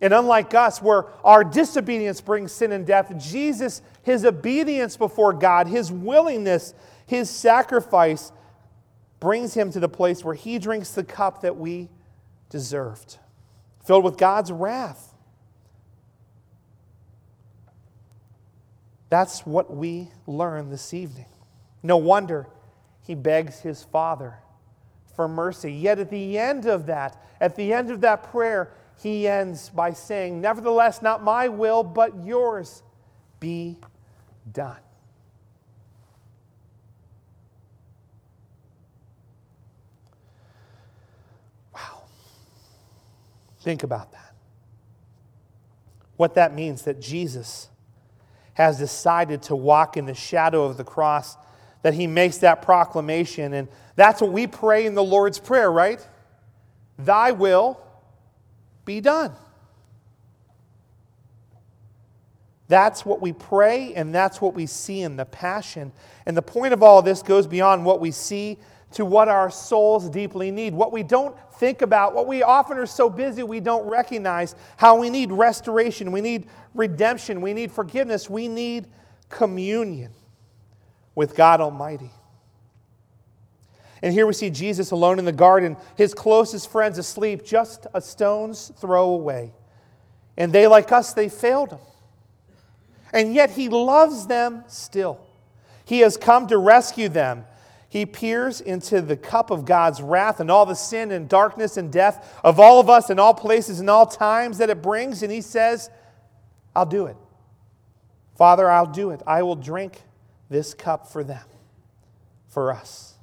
And 0.00 0.14
unlike 0.14 0.54
us, 0.54 0.80
where 0.80 1.06
our 1.24 1.42
disobedience 1.42 2.20
brings 2.20 2.52
sin 2.52 2.70
and 2.70 2.86
death, 2.86 3.12
Jesus, 3.18 3.82
his 4.04 4.24
obedience 4.24 4.96
before 4.96 5.32
God, 5.32 5.66
his 5.66 5.90
willingness, 5.90 6.74
his 7.08 7.28
sacrifice, 7.28 8.30
brings 9.18 9.54
him 9.54 9.72
to 9.72 9.80
the 9.80 9.88
place 9.88 10.24
where 10.24 10.36
he 10.36 10.60
drinks 10.60 10.92
the 10.92 11.02
cup 11.02 11.40
that 11.40 11.56
we 11.56 11.88
deserved, 12.50 13.18
filled 13.84 14.04
with 14.04 14.16
God's 14.16 14.52
wrath. 14.52 15.09
That's 19.10 19.44
what 19.44 19.74
we 19.74 20.08
learn 20.26 20.70
this 20.70 20.94
evening. 20.94 21.26
No 21.82 21.96
wonder 21.96 22.46
he 23.02 23.14
begs 23.14 23.58
his 23.60 23.82
Father 23.82 24.38
for 25.16 25.26
mercy. 25.26 25.72
Yet 25.72 25.98
at 25.98 26.10
the 26.10 26.38
end 26.38 26.64
of 26.64 26.86
that, 26.86 27.20
at 27.40 27.56
the 27.56 27.72
end 27.72 27.90
of 27.90 28.00
that 28.02 28.30
prayer, 28.30 28.72
he 29.02 29.26
ends 29.26 29.68
by 29.70 29.92
saying, 29.92 30.40
Nevertheless, 30.40 31.02
not 31.02 31.24
my 31.24 31.48
will, 31.48 31.82
but 31.82 32.24
yours 32.24 32.84
be 33.40 33.78
done. 34.52 34.78
Wow. 41.74 42.02
Think 43.60 43.82
about 43.82 44.12
that. 44.12 44.34
What 46.16 46.34
that 46.34 46.54
means 46.54 46.82
that 46.82 47.00
Jesus 47.00 47.70
has 48.60 48.78
decided 48.78 49.40
to 49.40 49.56
walk 49.56 49.96
in 49.96 50.04
the 50.04 50.14
shadow 50.14 50.64
of 50.64 50.76
the 50.76 50.84
cross, 50.84 51.36
that 51.80 51.94
he 51.94 52.06
makes 52.06 52.38
that 52.38 52.60
proclamation. 52.60 53.54
And 53.54 53.68
that's 53.96 54.20
what 54.20 54.32
we 54.32 54.46
pray 54.46 54.84
in 54.84 54.94
the 54.94 55.02
Lord's 55.02 55.38
Prayer, 55.38 55.72
right? 55.72 56.06
Thy 56.98 57.32
will 57.32 57.80
be 58.84 59.00
done. 59.00 59.32
That's 62.68 63.04
what 63.06 63.22
we 63.22 63.32
pray, 63.32 63.94
and 63.94 64.14
that's 64.14 64.42
what 64.42 64.54
we 64.54 64.66
see 64.66 65.00
in 65.00 65.16
the 65.16 65.24
passion. 65.24 65.90
And 66.26 66.36
the 66.36 66.42
point 66.42 66.74
of 66.74 66.82
all 66.82 67.00
this 67.00 67.22
goes 67.22 67.46
beyond 67.46 67.86
what 67.86 67.98
we 67.98 68.10
see 68.10 68.58
to 68.92 69.04
what 69.04 69.28
our 69.28 69.50
souls 69.50 70.10
deeply 70.10 70.50
need. 70.50 70.74
What 70.74 70.92
we 70.92 71.02
don't 71.02 71.36
think 71.54 71.82
about, 71.82 72.14
what 72.14 72.26
we 72.26 72.42
often 72.42 72.78
are 72.78 72.86
so 72.86 73.08
busy 73.08 73.42
we 73.42 73.60
don't 73.60 73.88
recognize, 73.88 74.54
how 74.76 74.98
we 74.98 75.10
need 75.10 75.30
restoration, 75.30 76.12
we 76.12 76.20
need 76.20 76.48
redemption, 76.74 77.40
we 77.40 77.52
need 77.52 77.70
forgiveness, 77.70 78.28
we 78.28 78.48
need 78.48 78.86
communion 79.28 80.12
with 81.14 81.36
God 81.36 81.60
Almighty. 81.60 82.10
And 84.02 84.14
here 84.14 84.26
we 84.26 84.32
see 84.32 84.50
Jesus 84.50 84.90
alone 84.92 85.18
in 85.18 85.24
the 85.24 85.32
garden, 85.32 85.76
his 85.96 86.14
closest 86.14 86.70
friends 86.70 86.98
asleep, 86.98 87.44
just 87.44 87.86
a 87.92 88.00
stone's 88.00 88.72
throw 88.78 89.10
away. 89.10 89.52
And 90.36 90.52
they, 90.52 90.66
like 90.66 90.90
us, 90.90 91.12
they 91.12 91.28
failed 91.28 91.70
him. 91.70 91.80
And 93.12 93.34
yet 93.34 93.50
he 93.50 93.68
loves 93.68 94.26
them 94.26 94.64
still. 94.68 95.20
He 95.84 96.00
has 96.00 96.16
come 96.16 96.46
to 96.46 96.56
rescue 96.56 97.08
them. 97.08 97.44
He 97.90 98.06
peers 98.06 98.60
into 98.60 99.02
the 99.02 99.16
cup 99.16 99.50
of 99.50 99.64
God's 99.64 100.00
wrath 100.00 100.38
and 100.38 100.48
all 100.48 100.64
the 100.64 100.76
sin 100.76 101.10
and 101.10 101.28
darkness 101.28 101.76
and 101.76 101.92
death 101.92 102.38
of 102.44 102.60
all 102.60 102.78
of 102.78 102.88
us 102.88 103.10
in 103.10 103.18
all 103.18 103.34
places 103.34 103.80
and 103.80 103.90
all 103.90 104.06
times 104.06 104.58
that 104.58 104.70
it 104.70 104.80
brings, 104.80 105.24
and 105.24 105.32
he 105.32 105.40
says, 105.40 105.90
I'll 106.74 106.86
do 106.86 107.06
it. 107.06 107.16
Father, 108.36 108.70
I'll 108.70 108.86
do 108.86 109.10
it. 109.10 109.20
I 109.26 109.42
will 109.42 109.56
drink 109.56 110.02
this 110.48 110.72
cup 110.72 111.08
for 111.08 111.24
them, 111.24 111.42
for 112.48 112.70
us. 112.70 113.18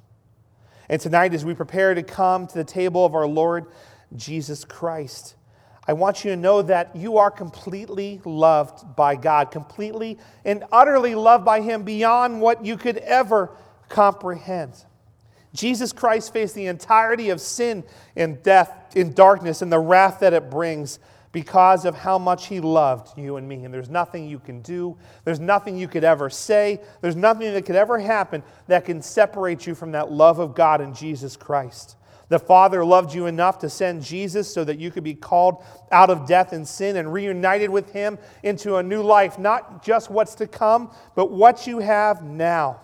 And 0.90 1.00
tonight, 1.00 1.32
as 1.32 1.46
we 1.46 1.54
prepare 1.54 1.94
to 1.94 2.02
come 2.02 2.46
to 2.46 2.54
the 2.54 2.62
table 2.62 3.06
of 3.06 3.14
our 3.14 3.26
Lord 3.26 3.68
Jesus 4.14 4.66
Christ, 4.66 5.34
I 5.86 5.94
want 5.94 6.26
you 6.26 6.30
to 6.32 6.36
know 6.36 6.60
that 6.60 6.94
you 6.94 7.16
are 7.16 7.30
completely 7.30 8.20
loved 8.26 8.94
by 8.94 9.16
God, 9.16 9.50
completely 9.50 10.18
and 10.44 10.62
utterly 10.70 11.14
loved 11.14 11.46
by 11.46 11.62
Him 11.62 11.84
beyond 11.84 12.42
what 12.42 12.66
you 12.66 12.76
could 12.76 12.98
ever 12.98 13.50
comprehend. 13.88 14.84
Jesus 15.54 15.92
Christ 15.92 16.32
faced 16.32 16.54
the 16.54 16.66
entirety 16.66 17.30
of 17.30 17.40
sin 17.40 17.84
and 18.16 18.42
death 18.42 18.94
in 18.94 19.12
darkness 19.12 19.62
and 19.62 19.72
the 19.72 19.78
wrath 19.78 20.20
that 20.20 20.32
it 20.32 20.50
brings 20.50 20.98
because 21.32 21.84
of 21.84 21.94
how 21.94 22.18
much 22.18 22.46
he 22.46 22.60
loved 22.60 23.16
you 23.18 23.36
and 23.36 23.48
me. 23.48 23.64
And 23.64 23.72
there's 23.72 23.90
nothing 23.90 24.28
you 24.28 24.38
can 24.38 24.60
do, 24.62 24.96
there's 25.24 25.40
nothing 25.40 25.76
you 25.76 25.88
could 25.88 26.04
ever 26.04 26.30
say, 26.30 26.80
there's 27.00 27.16
nothing 27.16 27.52
that 27.52 27.64
could 27.64 27.76
ever 27.76 27.98
happen 27.98 28.42
that 28.66 28.84
can 28.84 29.02
separate 29.02 29.66
you 29.66 29.74
from 29.74 29.92
that 29.92 30.10
love 30.10 30.38
of 30.38 30.54
God 30.54 30.80
in 30.80 30.94
Jesus 30.94 31.36
Christ. 31.36 31.96
The 32.28 32.38
Father 32.38 32.84
loved 32.84 33.14
you 33.14 33.26
enough 33.26 33.58
to 33.60 33.70
send 33.70 34.02
Jesus 34.02 34.52
so 34.52 34.62
that 34.64 34.78
you 34.78 34.90
could 34.90 35.04
be 35.04 35.14
called 35.14 35.64
out 35.90 36.10
of 36.10 36.26
death 36.26 36.52
and 36.52 36.68
sin 36.68 36.96
and 36.96 37.10
reunited 37.10 37.70
with 37.70 37.90
Him 37.92 38.18
into 38.42 38.76
a 38.76 38.82
new 38.82 39.02
life, 39.02 39.38
not 39.38 39.82
just 39.82 40.10
what's 40.10 40.34
to 40.36 40.46
come, 40.46 40.90
but 41.14 41.30
what 41.30 41.66
you 41.66 41.78
have 41.78 42.22
now. 42.22 42.80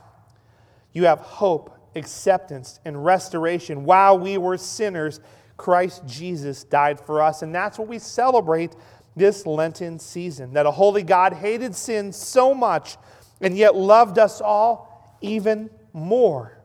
You 0.95 1.05
have 1.07 1.19
hope, 1.19 1.77
acceptance, 1.97 2.81
and 2.85 3.05
restoration. 3.05 3.85
While 3.85 4.19
we 4.19 4.39
were 4.39 4.57
sinners, 4.57 5.21
Christ 5.57 6.07
Jesus 6.07 6.65
died 6.65 6.99
for 6.99 7.21
us. 7.21 7.43
And 7.43 7.55
that's 7.55 7.79
what 7.79 7.89
we 7.89 7.99
celebrate 7.99 8.75
this 9.17 9.45
Lenten 9.45 9.99
season 9.99 10.55
that 10.55 10.67
a 10.67 10.71
holy 10.71 11.03
God 11.03 11.35
hated 11.35 11.75
sin 11.75 12.13
so 12.13 12.55
much 12.55 12.97
and 13.41 13.57
yet 13.57 13.77
loved 13.77 14.19
us 14.19 14.41
all 14.41 15.19
even 15.21 15.69
more. 15.93 16.59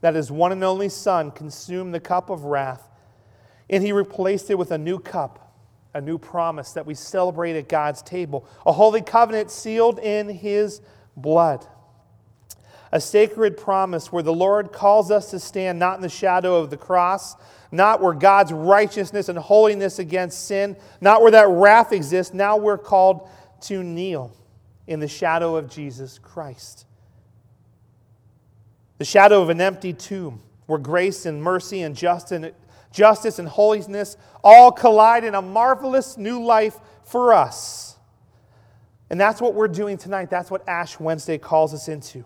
That 0.00 0.14
his 0.14 0.30
one 0.30 0.52
and 0.52 0.64
only 0.64 0.88
Son 0.88 1.30
consumed 1.30 1.92
the 1.92 2.00
cup 2.00 2.30
of 2.30 2.44
wrath 2.44 2.88
and 3.68 3.84
he 3.84 3.92
replaced 3.92 4.50
it 4.50 4.58
with 4.58 4.72
a 4.72 4.78
new 4.78 4.98
cup, 4.98 5.54
a 5.94 6.00
new 6.00 6.18
promise 6.18 6.72
that 6.72 6.86
we 6.86 6.94
celebrate 6.94 7.56
at 7.56 7.68
God's 7.68 8.02
table, 8.02 8.46
a 8.66 8.72
holy 8.72 9.02
covenant 9.02 9.50
sealed 9.50 9.98
in 10.00 10.28
his 10.28 10.80
blood 11.16 11.66
a 12.92 13.00
sacred 13.00 13.56
promise 13.56 14.10
where 14.10 14.22
the 14.22 14.32
Lord 14.32 14.72
calls 14.72 15.10
us 15.10 15.30
to 15.30 15.38
stand 15.38 15.78
not 15.78 15.96
in 15.96 16.02
the 16.02 16.08
shadow 16.08 16.56
of 16.56 16.70
the 16.70 16.76
cross, 16.76 17.36
not 17.70 18.00
where 18.00 18.14
God's 18.14 18.52
righteousness 18.52 19.28
and 19.28 19.38
holiness 19.38 19.98
against 20.00 20.46
sin, 20.46 20.76
not 21.00 21.22
where 21.22 21.30
that 21.30 21.48
wrath 21.48 21.92
exists. 21.92 22.34
Now 22.34 22.56
we're 22.56 22.78
called 22.78 23.28
to 23.62 23.84
kneel 23.84 24.32
in 24.86 24.98
the 24.98 25.06
shadow 25.06 25.54
of 25.54 25.70
Jesus 25.70 26.18
Christ. 26.18 26.84
The 28.98 29.04
shadow 29.04 29.40
of 29.40 29.50
an 29.50 29.60
empty 29.60 29.92
tomb 29.92 30.40
where 30.66 30.78
grace 30.78 31.26
and 31.26 31.40
mercy 31.42 31.82
and 31.82 31.94
justice 31.94 33.38
and 33.38 33.48
holiness 33.48 34.16
all 34.42 34.72
collide 34.72 35.22
in 35.22 35.36
a 35.36 35.42
marvelous 35.42 36.16
new 36.16 36.42
life 36.42 36.76
for 37.04 37.32
us. 37.32 37.96
And 39.10 39.20
that's 39.20 39.40
what 39.40 39.54
we're 39.54 39.68
doing 39.68 39.96
tonight. 39.96 40.28
That's 40.28 40.50
what 40.50 40.68
Ash 40.68 40.98
Wednesday 40.98 41.38
calls 41.38 41.72
us 41.72 41.88
into 41.88 42.24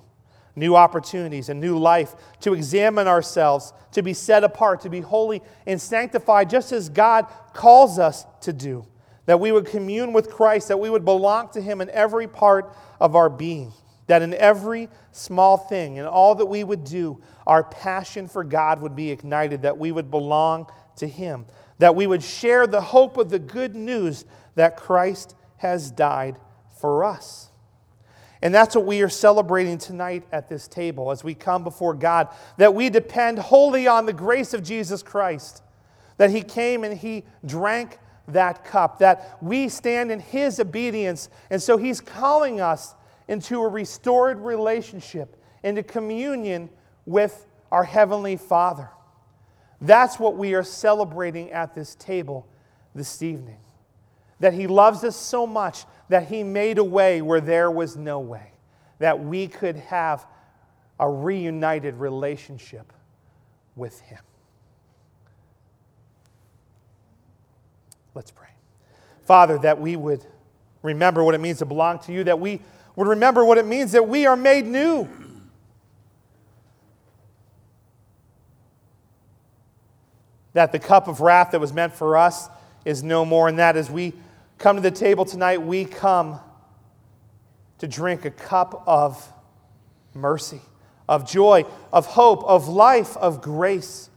new 0.57 0.77
opportunities, 0.77 1.49
and 1.49 1.61
new 1.61 1.79
life, 1.79 2.15
to 2.41 2.55
examine 2.55 3.09
ourselves, 3.09 3.73
to 3.93 4.03
be 4.03 4.15
set 4.15 4.45
apart, 4.45 4.81
to 4.83 4.91
be 4.91 5.01
holy 5.01 5.43
and 5.67 5.81
sanctified, 5.81 6.49
just 6.49 6.73
as 6.73 6.89
God 6.89 7.27
calls 7.53 7.99
us 7.99 8.25
to 8.43 8.53
do. 8.53 8.87
That 9.27 9.41
we 9.41 9.53
would 9.53 9.67
commune 9.67 10.13
with 10.13 10.31
Christ, 10.31 10.69
that 10.69 10.79
we 10.79 10.91
would 10.91 11.05
belong 11.05 11.49
to 11.51 11.61
Him 11.61 11.81
in 11.81 11.91
every 11.91 12.29
part 12.29 12.75
of 13.01 13.17
our 13.17 13.31
being. 13.31 13.73
That 14.07 14.23
in 14.23 14.35
every 14.35 14.91
small 15.13 15.57
thing, 15.57 15.97
in 15.97 16.05
all 16.05 16.35
that 16.35 16.47
we 16.47 16.63
would 16.63 16.85
do, 16.85 17.23
our 17.47 17.65
passion 17.65 18.29
for 18.29 18.45
God 18.45 18.81
would 18.83 18.95
be 18.95 19.11
ignited, 19.11 19.63
that 19.63 19.79
we 19.79 19.93
would 19.93 20.11
belong 20.11 20.67
to 20.97 21.09
Him, 21.09 21.47
that 21.79 21.97
we 21.97 22.07
would 22.07 22.23
share 22.23 22.67
the 22.67 22.81
hope 22.81 23.17
of 23.17 23.31
the 23.31 23.39
good 23.39 23.75
news 23.75 24.25
that 24.55 24.77
Christ 24.77 25.35
has 25.57 25.91
died 25.91 26.39
for 26.81 27.03
us. 27.03 27.51
And 28.45 28.55
that's 28.55 28.77
what 28.77 28.85
we 28.85 29.03
are 29.03 29.09
celebrating 29.09 29.79
tonight 29.79 30.23
at 30.31 30.49
this 30.49 30.69
table 30.69 31.11
as 31.11 31.25
we 31.25 31.35
come 31.35 31.65
before 31.65 31.95
God, 31.95 32.29
that 32.59 32.75
we 32.75 32.91
depend 32.91 33.41
wholly 33.41 33.89
on 33.89 34.07
the 34.07 34.13
grace 34.13 34.55
of 34.55 34.63
Jesus 34.63 35.03
Christ. 35.03 35.63
that 36.17 36.31
he 36.31 36.43
came 36.43 36.85
and 36.85 36.97
he 36.97 37.25
drank 37.45 37.99
that 38.29 38.65
cup, 38.65 39.01
that 39.01 39.37
we 39.43 39.69
stand 39.69 40.11
in 40.11 40.21
his 40.21 40.61
obedience. 40.61 41.29
And 41.51 41.63
so 41.63 41.77
he's 41.77 42.01
calling 42.01 42.61
us 42.61 42.95
into 43.29 43.61
a 43.61 43.69
restored 43.69 44.39
relationship, 44.39 45.37
into 45.63 45.83
communion 45.83 46.71
with 47.07 47.47
our 47.71 47.85
Heavenly 47.85 48.37
Father. 48.37 48.89
That's 49.81 50.19
what 50.19 50.37
we 50.37 50.55
are 50.55 50.63
celebrating 50.63 51.51
at 51.51 51.75
this 51.75 51.95
table 51.97 52.47
this 52.95 53.23
evening. 53.23 53.59
That 54.41 54.55
He 54.55 54.67
loves 54.67 55.05
us 55.05 55.17
so 55.17 55.47
much 55.47 55.85
that 56.09 56.29
He 56.29 56.43
made 56.43 56.79
a 56.79 56.85
way 56.85 57.23
where 57.23 57.41
there 57.41 57.71
was 57.71 57.97
no 57.97 58.21
way, 58.21 58.53
that 58.99 59.21
we 59.21 59.47
could 59.47 59.77
have 59.77 60.27
a 61.01 61.09
reunited 61.09 61.97
relationship 61.97 62.93
with 63.77 64.01
Him. 64.01 64.21
Let's 68.15 68.31
pray. 68.31 68.49
Father, 69.25 69.59
that 69.59 69.81
we 69.81 69.97
would 69.97 70.25
remember 70.83 71.25
what 71.25 71.35
it 71.35 71.41
means 71.41 71.59
to 71.59 71.67
belong 71.67 71.99
to 72.01 72.13
you, 72.13 72.25
that 72.25 72.39
we 72.39 72.61
would 72.95 73.09
remember 73.09 73.45
what 73.45 73.59
it 73.59 73.67
means 73.67 73.93
that 73.93 74.07
we 74.07 74.27
are 74.27 74.37
made 74.37 74.67
new. 74.67 75.09
That 80.53 80.71
the 80.71 80.79
cup 80.79 81.09
of 81.09 81.21
wrath 81.21 81.51
that 81.51 81.61
was 81.61 81.73
meant 81.73 81.95
for 81.95 82.17
us 82.17 82.49
is 82.85 83.03
no 83.03 83.25
more, 83.25 83.49
and 83.49 83.59
that 83.59 83.77
as 83.77 83.91
we 83.91 84.13
come 84.59 84.77
to 84.77 84.83
the 84.83 84.91
table 84.91 85.25
tonight, 85.25 85.63
we 85.63 85.85
come 85.85 86.41
to 87.79 87.89
drink 87.89 88.25
a 88.25 88.31
cup 88.31 88.83
of 88.87 89.31
mercy, 90.15 90.61
of 91.09 91.29
joy, 91.29 91.65
of 91.93 92.07
hope, 92.07 92.45
of 92.45 92.69
life, 92.69 93.17
of 93.17 93.43
grace. 93.43 94.11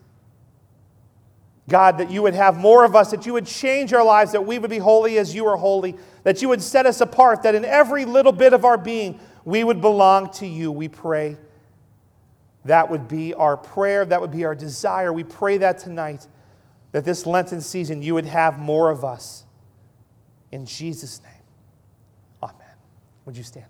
God, 1.69 1.97
that 1.97 2.10
you 2.10 2.21
would 2.21 2.34
have 2.34 2.56
more 2.56 2.86
of 2.86 2.95
us, 2.95 3.12
that 3.12 3.26
you 3.26 3.34
would 3.34 3.45
change 3.45 3.91
our 3.91 4.04
lives, 4.04 4.32
that 4.32 4.45
we 4.45 4.58
would 4.58 4.69
be 4.69 4.78
holy 4.78 5.17
as 5.17 5.36
you 5.36 5.45
are 5.47 5.58
holy, 5.58 5.97
that 6.23 6.41
you 6.41 6.47
would 6.50 6.62
set 6.62 6.86
us 6.86 7.02
apart, 7.02 7.43
that 7.43 7.56
in 7.56 7.65
every 7.65 8.06
little 8.06 8.32
bit 8.32 8.54
of 8.54 8.63
our 8.63 8.78
being, 8.78 9.19
we 9.43 9.63
would 9.63 9.82
belong 9.82 10.30
to 10.34 10.47
you. 10.47 10.71
We 10.71 10.88
pray. 10.88 11.38
That 12.65 12.89
would 12.89 13.08
be 13.08 13.34
our 13.34 13.58
prayer. 13.58 14.06
That 14.06 14.21
would 14.21 14.32
be 14.32 14.45
our 14.45 14.56
desire. 14.56 15.12
We 15.12 15.23
pray 15.23 15.58
that 15.58 15.80
tonight, 15.80 16.28
that 16.91 17.06
this 17.06 17.26
Lenten 17.26 17.62
season, 17.62 18.02
you 18.02 18.13
would 18.13 18.26
have 18.26 18.60
more 18.60 18.89
of 18.89 19.04
us. 19.04 19.45
In 20.52 20.66
Jesus' 20.66 21.22
name, 21.22 21.44
amen. 22.44 22.76
Would 23.26 23.38
you 23.38 23.44
stand? 23.44 23.66